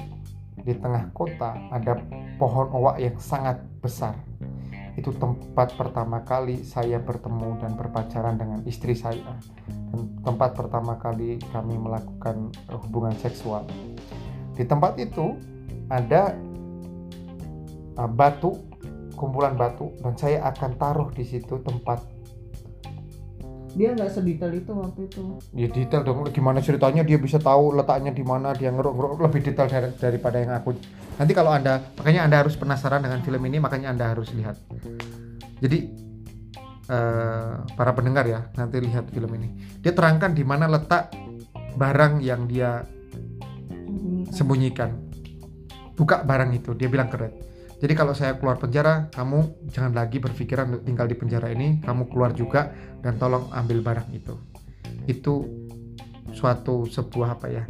Di 0.61 0.77
tengah 0.77 1.09
kota 1.17 1.57
ada 1.73 1.97
pohon 2.37 2.69
oak 2.77 3.01
yang 3.01 3.17
sangat 3.17 3.65
besar. 3.81 4.13
Itu 4.99 5.15
tempat 5.17 5.73
pertama 5.79 6.21
kali 6.27 6.61
saya 6.67 7.01
bertemu 7.01 7.57
dan 7.65 7.73
berpacaran 7.79 8.37
dengan 8.37 8.61
istri 8.69 8.93
saya. 8.93 9.39
Dan 9.65 10.21
tempat 10.21 10.53
pertama 10.53 11.01
kali 11.01 11.41
kami 11.55 11.81
melakukan 11.81 12.53
hubungan 12.85 13.17
seksual. 13.17 13.65
Di 14.53 14.69
tempat 14.69 15.01
itu 15.01 15.41
ada 15.89 16.37
uh, 16.37 16.50
batu, 18.09 18.57
kumpulan 19.19 19.59
batu 19.59 19.93
dan 20.01 20.17
saya 20.17 20.47
akan 20.49 20.71
taruh 20.81 21.09
di 21.13 21.25
situ 21.27 21.61
tempat. 21.61 22.01
Dia 23.71 23.95
nggak 23.95 24.11
sedetail 24.11 24.51
itu 24.51 24.73
waktu 24.75 25.01
itu. 25.07 25.23
Ya 25.55 25.71
detail 25.71 26.03
dong. 26.03 26.27
Gimana 26.35 26.59
ceritanya? 26.59 27.07
Dia 27.07 27.19
bisa 27.23 27.39
tahu 27.39 27.79
letaknya 27.79 28.11
di 28.11 28.27
mana 28.27 28.51
dia 28.51 28.75
ngeruk-ngeruk 28.75 29.23
lebih 29.23 29.47
detail 29.47 29.71
dari- 29.71 29.95
daripada 29.95 30.43
yang 30.43 30.59
aku. 30.59 30.75
Nanti 31.21 31.33
kalau 31.37 31.55
anda 31.55 31.79
makanya 31.95 32.27
anda 32.27 32.37
harus 32.43 32.59
penasaran 32.59 33.05
dengan 33.05 33.23
film 33.23 33.43
ini 33.47 33.63
makanya 33.63 33.95
anda 33.95 34.11
harus 34.11 34.35
lihat. 34.35 34.59
Jadi 35.63 35.79
eh, 36.91 37.53
para 37.79 37.93
pendengar 37.95 38.27
ya 38.27 38.51
nanti 38.59 38.83
lihat 38.83 39.07
film 39.15 39.31
ini. 39.39 39.79
Dia 39.79 39.95
terangkan 39.95 40.35
di 40.35 40.43
mana 40.43 40.67
letak 40.67 41.15
barang 41.79 42.19
yang 42.27 42.51
dia 42.51 42.83
sembunyikan. 44.35 45.09
buka 46.01 46.25
barang 46.25 46.57
itu 46.57 46.73
dia 46.73 46.89
bilang 46.89 47.13
ke 47.13 47.17
Red 47.21 47.35
jadi 47.81 47.97
kalau 47.97 48.13
saya 48.13 48.37
keluar 48.37 48.61
penjara 48.61 49.09
kamu 49.09 49.73
jangan 49.73 49.97
lagi 49.97 50.21
berpikiran 50.21 50.69
untuk 50.69 50.85
tinggal 50.85 51.09
di 51.09 51.17
penjara 51.17 51.49
ini. 51.49 51.81
Kamu 51.81 52.13
keluar 52.13 52.37
juga 52.37 52.77
dan 53.01 53.17
tolong 53.17 53.49
ambil 53.57 53.81
barang 53.81 54.13
itu. 54.13 54.37
Itu 55.09 55.49
suatu 56.37 56.85
sebuah 56.85 57.41
apa 57.41 57.49
ya 57.49 57.65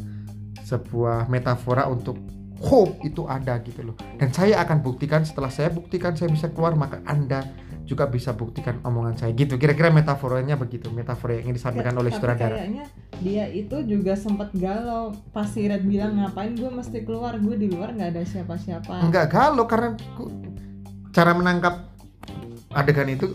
sebuah 0.66 1.30
metafora 1.30 1.86
untuk 1.86 2.18
hope 2.58 3.06
itu 3.06 3.22
ada 3.30 3.62
gitu 3.62 3.86
loh. 3.86 3.96
Dan 4.18 4.34
saya 4.34 4.58
akan 4.66 4.82
buktikan 4.82 5.22
setelah 5.22 5.48
saya 5.48 5.70
buktikan 5.70 6.18
saya 6.18 6.28
bisa 6.34 6.50
keluar 6.50 6.74
maka 6.74 6.98
anda 7.06 7.46
juga 7.90 8.07
bisa 8.07 8.31
buktikan 8.31 8.79
omongan 8.87 9.18
saya 9.18 9.35
gitu. 9.35 9.59
Kira-kira 9.59 9.90
metaforanya 9.90 10.55
begitu 10.55 10.87
metafora 10.94 11.42
yang 11.42 11.50
disampaikan 11.50 11.98
oleh 11.98 12.14
sutradara 12.14 12.55
kayaknya 12.55 12.87
dia 13.18 13.50
itu 13.50 13.83
juga 13.83 14.14
sempat 14.14 14.55
galau 14.55 15.11
pas 15.35 15.50
si 15.50 15.66
Red 15.66 15.83
bilang 15.83 16.14
ngapain 16.14 16.55
gue 16.55 16.70
mesti 16.70 17.03
keluar? 17.03 17.35
Gue 17.42 17.59
di 17.59 17.66
luar 17.66 17.90
nggak 17.90 18.14
ada 18.14 18.22
siapa-siapa. 18.22 19.03
Enggak 19.03 19.26
galau 19.35 19.66
karena 19.66 19.98
ku- 20.14 20.31
cara 21.11 21.35
menangkap 21.35 21.90
adegan 22.70 23.11
itu 23.11 23.26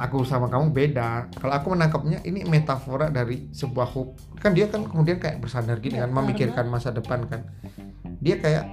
aku 0.00 0.24
sama 0.24 0.48
kamu 0.48 0.72
beda. 0.72 1.28
Kalau 1.36 1.52
aku 1.52 1.66
menangkapnya 1.76 2.24
ini 2.24 2.48
metafora 2.48 3.12
dari 3.12 3.52
sebuah 3.52 3.86
hope 3.86 4.16
kan 4.40 4.56
dia 4.56 4.66
kan 4.66 4.82
kemudian 4.82 5.20
kayak 5.20 5.38
bersandar 5.38 5.78
gini 5.78 6.00
Ya, 6.00 6.08
kan 6.08 6.16
memikirkan 6.16 6.66
masa 6.66 6.90
depan 6.90 7.28
kan. 7.28 7.44
Dia 8.18 8.40
kayak 8.40 8.64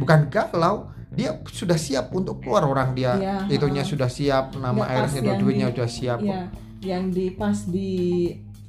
bukan 0.00 0.32
galau 0.32 0.90
dia 1.16 1.30
sudah 1.42 1.74
siap 1.74 2.12
untuk 2.12 2.38
keluar 2.38 2.62
orang 2.62 2.92
dia 2.92 3.16
Iya, 3.16 3.36
itunya 3.50 3.80
heeh. 3.80 3.90
sudah 3.90 4.06
siap 4.06 4.52
nama 4.54 4.76
Nggak 4.76 4.90
airnya 4.90 5.02
pas 5.02 5.12
dua 5.16 5.24
yang 5.26 5.40
duanya 5.40 5.66
di- 5.66 5.72
udah 5.72 5.88
siap 5.88 6.18
ya 6.20 6.42
yang 6.78 7.04
di 7.08 7.26
pas 7.30 7.58
di 7.66 7.90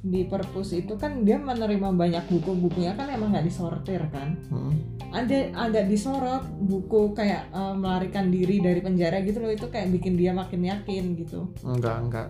di 0.00 0.22
perpus 0.24 0.72
itu 0.72 0.94
kan 0.94 1.20
dia 1.20 1.36
menerima 1.36 1.90
banyak 1.92 2.24
buku 2.26 2.54
bukunya 2.56 2.94
kan 2.94 3.06
emang 3.08 3.30
nggak 3.30 3.44
disortir 3.44 4.00
kan 4.08 4.38
Hmm. 4.48 4.72
ada 5.10 5.38
agak 5.60 5.84
disorot 5.86 6.40
buku 6.56 7.12
kayak 7.12 7.50
eh, 7.50 7.74
melarikan 7.74 8.28
diri 8.28 8.58
dari 8.58 8.78
penjara 8.78 9.20
gitu 9.20 9.38
loh 9.38 9.50
itu 9.50 9.66
kayak 9.66 9.90
bikin 9.90 10.14
dia 10.14 10.32
makin 10.32 10.62
yakin 10.62 11.04
gitu 11.14 11.50
enggak 11.60 11.98
enggak 12.00 12.28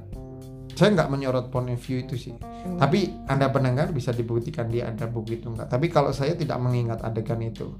saya 0.72 0.92
enggak 0.92 1.08
menyorot 1.08 1.46
point 1.48 1.68
of 1.68 1.78
view 1.78 2.00
itu 2.00 2.18
sih 2.18 2.34
Hmm. 2.58 2.74
Tapi 2.76 3.14
Anda 3.24 3.48
pendengar 3.48 3.90
bisa 3.90 4.10
dibuktikan 4.10 4.66
dia 4.66 4.90
ada 4.90 5.06
buku 5.06 5.36
itu 5.36 5.46
enggak. 5.46 5.70
Tapi 5.70 5.86
kalau 5.86 6.10
saya 6.10 6.34
tidak 6.34 6.58
mengingat 6.58 6.98
adegan 7.00 7.38
itu. 7.40 7.70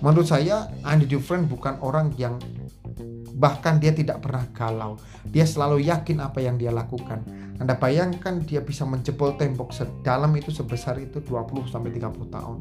Menurut 0.00 0.28
saya 0.28 0.68
Andy 0.80 1.04
Dufresne 1.04 1.44
bukan 1.44 1.76
orang 1.84 2.16
yang 2.16 2.40
bahkan 3.40 3.80
dia 3.80 3.92
tidak 3.92 4.20
pernah 4.20 4.44
galau. 4.52 5.00
Dia 5.28 5.48
selalu 5.48 5.88
yakin 5.88 6.20
apa 6.20 6.44
yang 6.44 6.60
dia 6.60 6.72
lakukan. 6.72 7.24
Anda 7.60 7.76
bayangkan 7.76 8.40
dia 8.44 8.64
bisa 8.64 8.88
menjebol 8.88 9.36
tembok 9.36 9.72
sedalam 9.72 10.32
itu 10.36 10.48
sebesar 10.48 10.96
itu 11.00 11.20
20 11.20 11.68
sampai 11.68 11.92
30 11.92 12.32
tahun. 12.32 12.58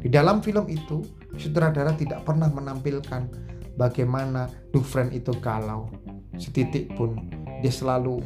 Di 0.00 0.08
dalam 0.12 0.44
film 0.44 0.68
itu 0.68 1.04
sutradara 1.36 1.96
tidak 1.96 2.24
pernah 2.28 2.52
menampilkan 2.52 3.28
bagaimana 3.76 4.48
Dufresne 4.72 5.16
itu 5.16 5.32
galau. 5.40 5.88
Setitik 6.36 6.92
pun 6.96 7.16
dia 7.64 7.72
selalu 7.72 8.20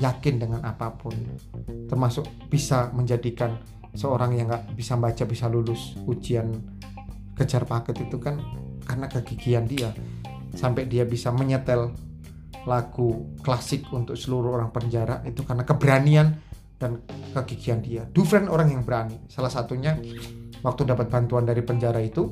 yakin 0.00 0.40
dengan 0.40 0.60
apa 0.64 0.88
pun 0.96 1.12
termasuk 1.88 2.24
bisa 2.48 2.88
menjadikan 2.96 3.60
seorang 3.92 4.32
yang 4.36 4.48
nggak 4.48 4.72
bisa 4.72 4.96
baca 4.96 5.24
bisa 5.28 5.52
lulus 5.52 6.00
ujian 6.08 6.48
kejar 7.36 7.64
paket 7.64 8.08
itu 8.08 8.16
kan 8.20 8.40
karena 8.84 9.06
kegigihan 9.08 9.64
dia. 9.64 9.90
Sampai 10.52 10.84
dia 10.84 11.08
bisa 11.08 11.32
menyetel 11.32 11.96
lagu 12.68 13.34
klasik 13.42 13.90
untuk 13.90 14.14
seluruh 14.14 14.54
orang 14.54 14.70
penjara 14.70 15.24
itu 15.26 15.42
karena 15.42 15.66
keberanian 15.66 16.38
dan 16.78 17.02
kegigihan 17.34 17.80
dia. 17.82 18.02
Dufresne 18.10 18.50
orang 18.50 18.70
yang 18.70 18.82
berani. 18.86 19.18
Salah 19.26 19.50
satunya 19.50 19.98
waktu 20.62 20.82
dapat 20.86 21.10
bantuan 21.10 21.48
dari 21.48 21.62
penjara 21.64 21.98
itu 22.02 22.30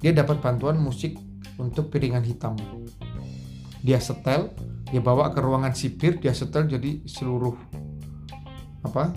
dia 0.00 0.12
dapat 0.12 0.40
bantuan 0.40 0.80
musik 0.80 1.16
untuk 1.56 1.88
piringan 1.92 2.24
hitam. 2.24 2.56
Dia 3.82 4.00
setel 4.00 4.52
dia 4.86 5.02
bawa 5.02 5.34
ke 5.34 5.42
ruangan 5.42 5.74
sipir 5.74 6.22
dia 6.22 6.30
setel 6.30 6.70
jadi 6.70 7.02
seluruh 7.04 7.56
apa 8.86 9.12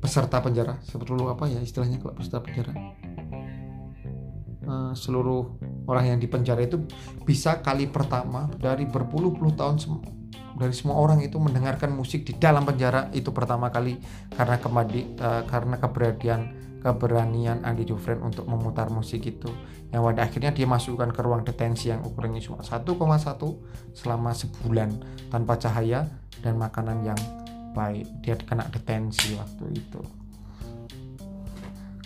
peserta 0.00 0.40
penjara. 0.40 0.80
Seluruh 0.82 1.30
apa 1.30 1.46
ya 1.46 1.60
istilahnya 1.60 2.00
kalau 2.00 2.16
peserta 2.16 2.42
penjara 2.42 2.72
Eh, 4.62 4.94
seluruh 4.94 5.58
orang 5.90 6.14
yang 6.14 6.18
di 6.22 6.30
penjara 6.30 6.62
itu 6.62 6.86
bisa 7.26 7.58
kali 7.66 7.90
pertama 7.90 8.46
dari 8.62 8.86
berpuluh-puluh 8.86 9.58
tahun 9.58 9.82
dari 10.54 10.70
semua 10.70 11.02
orang 11.02 11.18
itu 11.18 11.34
mendengarkan 11.42 11.90
musik 11.90 12.22
di 12.22 12.38
dalam 12.38 12.62
penjara 12.62 13.10
itu 13.10 13.34
pertama 13.34 13.74
kali 13.74 13.98
karena 14.30 14.62
kemadi 14.62 15.18
eh, 15.18 15.42
karena 15.50 15.82
keberanian 15.82 16.40
keberanian 16.78 17.66
Andy 17.66 17.90
Dufresne 17.90 18.22
untuk 18.22 18.46
memutar 18.46 18.86
musik 18.86 19.26
itu. 19.26 19.50
Yang 19.90 20.02
pada 20.02 20.20
akhirnya 20.30 20.50
dia 20.54 20.66
masukkan 20.70 21.10
ke 21.10 21.20
ruang 21.26 21.42
detensi 21.42 21.90
yang 21.90 22.06
ukurannya 22.06 22.42
cuma 22.42 22.62
1,1 22.62 22.86
selama 23.98 24.30
sebulan 24.30 24.90
tanpa 25.30 25.58
cahaya 25.58 26.06
dan 26.38 26.54
makanan 26.54 27.02
yang 27.02 27.18
baik. 27.74 28.06
Dia 28.22 28.38
kena 28.38 28.66
detensi 28.70 29.34
waktu 29.34 29.64
itu. 29.74 30.02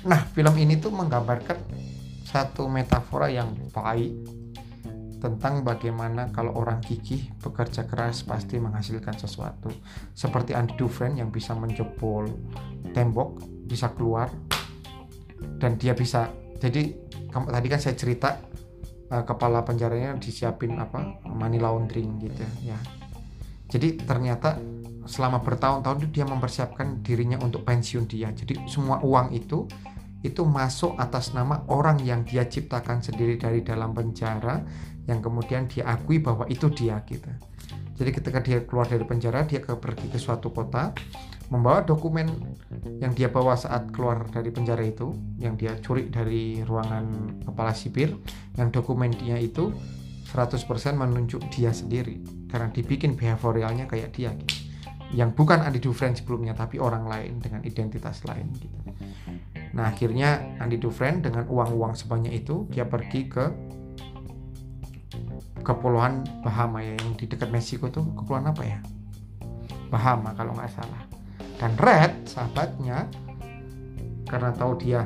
Nah 0.09 0.25
film 0.33 0.57
ini 0.61 0.77
tuh 0.77 0.93
menggambarkan 0.93 1.57
satu 2.27 2.67
metafora 2.67 3.31
yang 3.31 3.55
baik 3.71 4.13
tentang 5.23 5.63
bagaimana 5.63 6.29
kalau 6.35 6.59
orang 6.59 6.83
gigih 6.83 7.31
bekerja 7.39 7.87
keras 7.87 8.27
pasti 8.27 8.59
menghasilkan 8.59 9.15
sesuatu. 9.15 9.71
Seperti 10.13 10.53
Andy 10.53 10.75
Dufresne 10.75 11.23
yang 11.23 11.31
bisa 11.31 11.55
menjebol 11.55 12.27
tembok 12.91 13.41
bisa 13.67 13.95
keluar 13.95 14.29
dan 15.63 15.79
dia 15.79 15.95
bisa 15.95 16.31
jadi 16.59 16.93
tadi 17.31 17.69
kan 17.71 17.81
saya 17.81 17.95
cerita 17.95 18.43
eh, 19.09 19.25
kepala 19.25 19.63
penjaranya 19.63 20.19
disiapin 20.19 20.77
apa 20.83 21.23
money 21.31 21.63
laundering 21.63 22.19
gitu 22.21 22.43
ya. 22.67 22.77
Jadi 23.67 24.03
ternyata 24.03 24.59
selama 25.07 25.43
bertahun-tahun 25.43 26.11
dia 26.11 26.27
mempersiapkan 26.27 27.03
dirinya 27.03 27.39
untuk 27.43 27.63
pensiun 27.67 28.07
dia. 28.07 28.31
Jadi 28.35 28.67
semua 28.67 29.03
uang 29.03 29.35
itu 29.35 29.67
itu 30.27 30.43
masuk 30.43 30.99
atas 30.99 31.31
nama 31.31 31.63
orang 31.71 32.03
yang 32.03 32.27
dia 32.27 32.43
ciptakan 32.51 32.99
sendiri 32.99 33.39
dari 33.39 33.63
dalam 33.63 33.95
penjara 33.95 34.67
yang 35.07 35.23
kemudian 35.23 35.71
diakui 35.71 36.19
bahwa 36.19 36.45
itu 36.51 36.67
dia 36.75 36.99
gitu. 37.07 37.31
Jadi 37.97 38.11
ketika 38.13 38.39
dia 38.45 38.61
keluar 38.67 38.85
dari 38.85 39.07
penjara 39.07 39.47
dia 39.49 39.63
pergi 39.63 40.13
ke 40.13 40.19
suatu 40.21 40.53
kota 40.53 40.93
membawa 41.49 41.81
dokumen 41.87 42.27
yang 43.01 43.15
dia 43.15 43.31
bawa 43.31 43.55
saat 43.57 43.89
keluar 43.95 44.27
dari 44.29 44.51
penjara 44.51 44.83
itu 44.83 45.15
yang 45.39 45.55
dia 45.55 45.79
curi 45.81 46.11
dari 46.11 46.61
ruangan 46.67 47.39
kepala 47.47 47.73
sipir 47.73 48.13
yang 48.59 48.69
dokumennya 48.75 49.41
itu 49.41 49.73
100% 50.35 50.67
menunjuk 50.99 51.41
dia 51.55 51.71
sendiri. 51.73 52.21
Karena 52.51 52.69
dibikin 52.69 53.17
behavioralnya 53.17 53.89
kayak 53.89 54.13
dia 54.13 54.35
gitu. 54.35 54.55
Yang 55.15 55.39
bukan 55.39 55.63
Andy 55.63 55.79
Dufresne 55.79 56.19
sebelumnya 56.19 56.53
tapi 56.53 56.83
orang 56.83 57.07
lain 57.07 57.39
dengan 57.39 57.63
identitas 57.63 58.27
lain 58.27 58.51
gitu 58.59 58.77
nah 59.77 59.93
akhirnya 59.93 60.57
Andy 60.57 60.81
Dufresne 60.81 61.21
dengan 61.21 61.45
uang-uang 61.53 61.93
sebanyak 61.93 62.33
itu 62.33 62.65
dia 62.73 62.89
pergi 62.89 63.29
ke 63.29 63.45
kepulauan 65.61 66.23
Bahama 66.47 66.79
ya 66.81 66.95
yang 66.95 67.19
di 67.19 67.27
dekat 67.27 67.51
Meksiko 67.51 67.91
tuh 67.91 68.07
kepulauan 68.15 68.49
apa 68.55 68.63
ya? 68.63 68.79
Bahama 69.91 70.31
kalau 70.39 70.55
nggak 70.55 70.71
salah. 70.71 71.03
Dan 71.59 71.75
Red 71.75 72.25
sahabatnya 72.25 73.11
karena 74.31 74.55
tahu 74.55 74.79
dia 74.79 75.05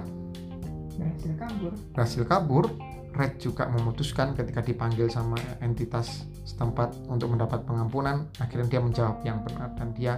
berhasil 1.00 1.32
kabur. 1.36 1.72
berhasil 1.96 2.22
kabur 2.28 2.64
Red 3.10 3.32
juga 3.42 3.68
memutuskan 3.68 4.32
ketika 4.36 4.60
dipanggil 4.60 5.08
sama 5.08 5.36
entitas 5.64 6.28
setempat 6.44 6.94
untuk 7.08 7.32
mendapat 7.32 7.64
pengampunan 7.64 8.28
akhirnya 8.40 8.68
dia 8.68 8.80
menjawab 8.80 9.18
yang 9.24 9.40
benar 9.44 9.70
dan 9.76 9.88
dia 9.96 10.14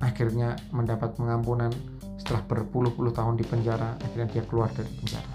akhirnya 0.00 0.56
mendapat 0.72 1.14
pengampunan 1.14 1.68
setelah 2.16 2.44
berpuluh-puluh 2.44 3.12
tahun 3.12 3.36
di 3.36 3.44
penjara 3.44 3.96
akhirnya 4.00 4.28
dia 4.32 4.44
keluar 4.48 4.72
dari 4.72 4.88
penjara. 4.88 5.34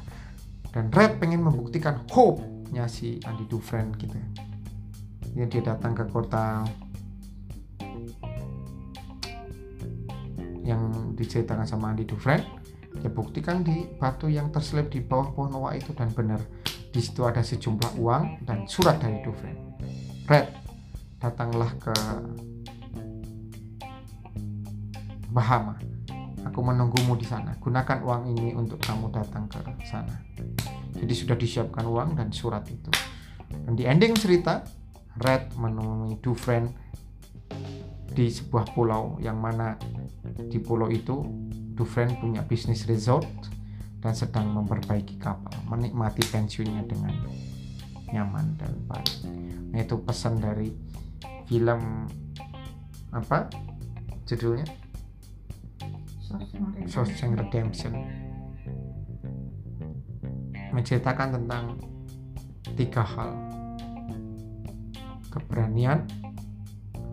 Dan 0.73 0.91
Red 0.91 1.21
pengen 1.21 1.45
membuktikan 1.45 2.03
hope-nya 2.11 2.89
si 2.89 3.21
Andy 3.23 3.47
Dufresne 3.47 3.95
gitu. 3.95 4.17
Ya 5.37 5.45
dia 5.47 5.61
datang 5.63 5.95
ke 5.95 6.03
kota 6.11 6.65
yang 10.65 11.13
diceritakan 11.15 11.63
sama 11.63 11.93
Andy 11.93 12.03
Dufresne. 12.03 12.43
Dia 12.99 13.11
buktikan 13.11 13.61
di 13.61 13.85
batu 14.01 14.27
yang 14.27 14.49
terselip 14.49 14.89
di 14.89 14.99
bawah 14.99 15.31
pohon 15.31 15.63
oak 15.63 15.77
itu 15.77 15.91
dan 15.93 16.09
benar 16.15 16.41
di 16.95 17.03
situ 17.03 17.27
ada 17.27 17.43
sejumlah 17.43 17.99
uang 17.99 18.47
dan 18.47 18.63
surat 18.65 18.97
dari 18.97 19.19
Dufresne. 19.19 19.61
Red 20.25 20.47
datanglah 21.19 21.71
ke 21.75 21.95
Bahama 25.35 25.75
aku 26.45 26.59
menunggumu 26.61 27.19
di 27.19 27.27
sana 27.27 27.57
gunakan 27.59 28.05
uang 28.05 28.31
ini 28.31 28.53
untuk 28.55 28.79
kamu 28.79 29.09
datang 29.11 29.49
ke 29.49 29.59
sana 29.83 30.13
jadi 30.95 31.11
sudah 31.11 31.35
disiapkan 31.35 31.83
uang 31.83 32.15
dan 32.15 32.29
surat 32.29 32.63
itu 32.69 32.93
dan 33.65 33.73
di 33.73 33.83
ending 33.83 34.13
cerita 34.15 34.63
Red 35.19 35.57
menemui 35.57 36.21
Dufresne 36.21 36.71
di 38.15 38.31
sebuah 38.31 38.71
pulau 38.71 39.19
yang 39.19 39.41
mana 39.41 39.75
di 40.47 40.61
pulau 40.61 40.87
itu 40.87 41.27
Dufresne 41.75 42.15
punya 42.23 42.39
bisnis 42.47 42.87
resort 42.87 43.27
dan 43.99 44.13
sedang 44.13 44.53
memperbaiki 44.53 45.17
kapal, 45.17 45.51
menikmati 45.65 46.23
pensiunnya 46.29 46.85
dengan 46.85 47.11
nyaman 48.13 48.53
dan 48.55 48.71
baik. 48.85 49.27
Nah, 49.73 49.81
itu 49.81 49.97
pesan 49.97 50.39
dari 50.39 50.69
film 51.49 52.05
apa 53.11 53.49
judulnya? 54.29 54.84
Shawshank 56.85 57.39
Redemption 57.39 57.93
menceritakan 60.75 61.39
tentang 61.39 61.65
tiga 62.75 62.99
hal. 62.99 63.31
Keberanian 65.31 66.07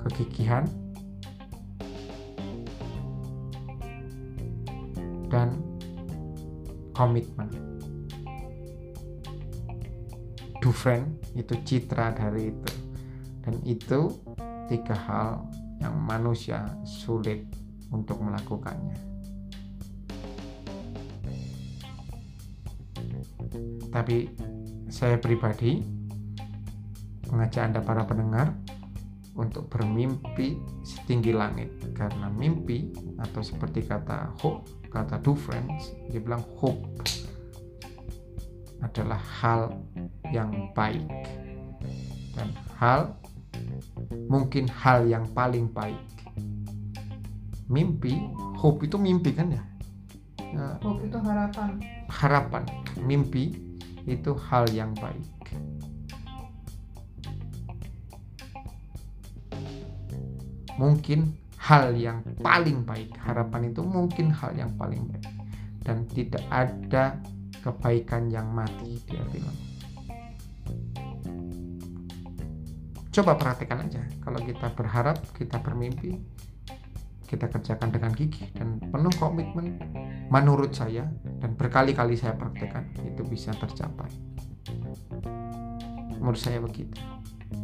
kegigihan 0.02 0.66
dan 5.30 5.58
komitmen. 6.94 7.50
Dufresne 10.62 11.18
itu 11.34 11.54
citra 11.66 12.14
dari 12.14 12.54
itu. 12.54 12.72
Dan 13.42 13.58
itu 13.66 14.06
tiga 14.70 14.94
hal 14.94 15.42
yang 15.82 15.98
manusia 15.98 16.62
sulit 16.86 17.42
untuk 17.90 18.22
melakukannya 18.22 19.11
tapi 23.92 24.32
saya 24.88 25.20
pribadi 25.20 25.84
mengajak 27.28 27.72
Anda 27.72 27.80
para 27.84 28.04
pendengar 28.08 28.56
untuk 29.36 29.68
bermimpi 29.72 30.60
setinggi 30.84 31.32
langit. 31.32 31.72
Karena 31.96 32.28
mimpi 32.28 32.92
atau 33.20 33.40
seperti 33.44 33.84
kata 33.84 34.32
hope 34.40 34.68
kata 34.92 35.20
Dufresne 35.24 35.72
dia 36.12 36.20
bilang 36.20 36.44
hope 36.60 36.84
adalah 38.84 39.20
hal 39.40 39.72
yang 40.32 40.72
baik. 40.76 41.04
Dan 42.32 42.48
hal 42.76 43.16
mungkin 44.28 44.68
hal 44.68 45.08
yang 45.08 45.24
paling 45.32 45.68
baik. 45.72 46.00
Mimpi 47.72 48.20
hope 48.60 48.84
itu 48.84 49.00
mimpi 49.00 49.32
kan 49.32 49.48
ya. 49.52 49.62
Hope 50.84 51.08
itu 51.08 51.16
harapan. 51.16 51.80
Harapan. 52.12 52.62
Mimpi 53.00 53.71
itu 54.08 54.32
hal 54.50 54.66
yang 54.70 54.92
baik. 54.98 55.28
Mungkin 60.80 61.36
hal 61.60 61.94
yang 61.94 62.24
paling 62.42 62.82
baik. 62.82 63.14
Harapan 63.22 63.70
itu 63.70 63.80
mungkin 63.84 64.32
hal 64.34 64.56
yang 64.58 64.72
paling 64.74 65.06
baik. 65.06 65.28
Dan 65.82 66.06
tidak 66.10 66.42
ada 66.50 67.18
kebaikan 67.62 68.26
yang 68.30 68.50
mati 68.50 68.98
dia 69.06 69.22
bilang 69.30 69.54
coba 73.12 73.36
perhatikan 73.36 73.84
aja. 73.84 74.00
Kalau 74.24 74.40
kita 74.40 74.72
berharap 74.72 75.20
kita 75.36 75.60
bermimpi 75.60 76.16
kita 77.32 77.48
kerjakan 77.48 77.88
dengan 77.88 78.12
gigih 78.12 78.52
dan 78.52 78.76
penuh 78.76 79.12
komitmen 79.16 79.80
menurut 80.28 80.76
saya 80.76 81.08
dan 81.40 81.56
berkali-kali 81.56 82.20
saya 82.20 82.36
praktekkan 82.36 82.92
itu 83.08 83.24
bisa 83.24 83.56
tercapai 83.56 84.12
menurut 86.20 86.36
saya 86.36 86.60
begitu 86.60 87.00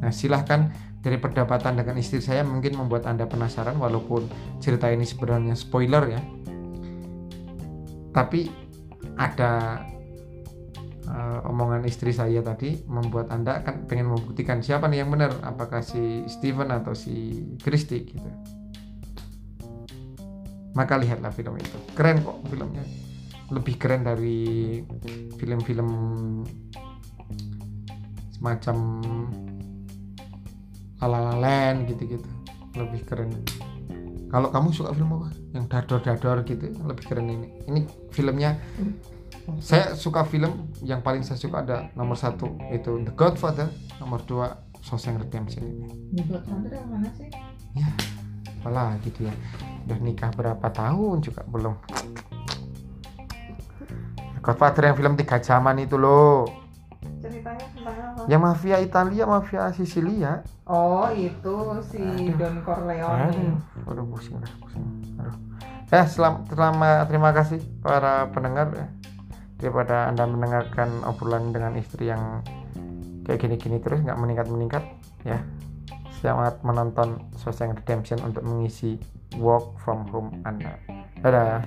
nah 0.00 0.08
silahkan 0.08 0.72
dari 0.98 1.16
perdebatan 1.18 1.78
dengan 1.78 1.94
istri 1.96 2.18
saya 2.18 2.42
mungkin 2.42 2.74
membuat 2.74 3.06
Anda 3.06 3.30
penasaran 3.30 3.78
walaupun 3.78 4.26
cerita 4.58 4.90
ini 4.90 5.06
sebenarnya 5.06 5.54
spoiler 5.54 6.04
ya. 6.10 6.20
Tapi 8.10 8.50
ada 9.14 9.82
uh, 11.06 11.40
omongan 11.46 11.86
istri 11.86 12.10
saya 12.10 12.42
tadi 12.42 12.82
membuat 12.90 13.30
Anda 13.30 13.62
kan 13.62 13.86
pengen 13.86 14.10
membuktikan 14.10 14.58
siapa 14.58 14.90
nih 14.90 15.06
yang 15.06 15.10
benar, 15.14 15.38
apakah 15.46 15.86
si 15.86 16.26
Steven 16.26 16.74
atau 16.74 16.98
si 16.98 17.46
Christy 17.62 18.10
gitu. 18.10 18.30
Maka 20.78 20.94
lihatlah 20.94 21.34
film 21.34 21.58
itu. 21.58 21.74
Keren 21.98 22.22
kok 22.22 22.38
filmnya. 22.46 22.86
Lebih 23.50 23.74
keren 23.74 24.06
dari 24.06 24.78
film-film 25.34 25.90
semacam 28.38 28.76
Lalalaland 31.02 31.90
gitu-gitu. 31.90 32.30
Lebih 32.78 33.02
keren. 33.02 33.34
Kalau 34.30 34.54
kamu 34.54 34.70
suka 34.70 34.94
film 34.94 35.18
apa? 35.18 35.34
Yang 35.50 35.64
dador-dador 35.66 36.46
gitu 36.46 36.70
lebih 36.86 37.04
keren 37.10 37.26
ini. 37.26 37.48
Ini 37.66 37.80
filmnya 38.14 38.54
saya 39.64 39.96
suka 39.96 40.28
film 40.28 40.68
yang 40.84 41.00
paling 41.00 41.24
saya 41.24 41.40
suka 41.40 41.64
ada 41.64 41.88
nomor 41.96 42.20
satu 42.20 42.60
itu 42.68 43.00
The 43.08 43.16
Godfather 43.16 43.72
nomor 43.96 44.20
dua 44.28 44.60
Shawshank 44.84 45.24
Redemption 45.24 45.64
ini 45.64 45.88
The 46.20 46.24
Godfather 46.28 46.76
yang 46.76 46.88
mana 46.92 47.08
sih? 47.16 47.32
Ya 47.72 47.88
apalah 48.58 48.98
gitu 49.06 49.30
ya 49.30 49.34
udah 49.88 49.98
nikah 50.02 50.30
berapa 50.34 50.66
tahun 50.74 51.22
juga 51.22 51.46
belum 51.48 51.74
Godfather 54.42 54.92
yang 54.92 54.96
film 54.96 55.14
tiga 55.16 55.38
zaman 55.40 55.78
itu 55.80 55.96
loh 55.96 56.46
ceritanya 57.18 57.66
tentang 57.74 57.96
apa 57.98 58.20
yang 58.26 58.42
mafia 58.42 58.76
Italia 58.82 59.24
mafia 59.26 59.70
Sisilia 59.70 60.42
oh 60.66 61.08
itu 61.14 61.56
si 61.88 62.02
Aduh. 62.02 62.36
Don 62.36 62.56
Corleone 62.66 63.30
Aduh, 63.30 63.56
aduh 63.88 64.04
pusing 64.10 64.36
dah, 64.42 64.52
pusing. 64.60 64.84
Aduh. 65.18 65.36
Ya, 65.88 66.04
selam, 66.04 66.44
selama 66.52 67.08
terima 67.08 67.32
kasih 67.32 67.64
para 67.80 68.28
pendengar 68.28 68.68
ya. 68.76 68.86
Daripada 69.56 70.12
Anda 70.12 70.28
mendengarkan 70.28 71.00
obrolan 71.08 71.48
dengan 71.50 71.80
istri 71.80 72.12
yang 72.12 72.44
kayak 73.24 73.40
gini-gini 73.40 73.80
terus 73.80 74.04
nggak 74.04 74.20
meningkat-meningkat 74.20 74.84
ya. 75.24 75.40
Selamat 76.18 76.58
menonton 76.66 77.30
Shawshank 77.38 77.78
Redemption 77.78 78.18
untuk 78.26 78.42
mengisi 78.42 78.98
work 79.38 79.78
from 79.78 80.02
home 80.10 80.42
Anda. 80.42 80.74
Dadah. 81.22 81.62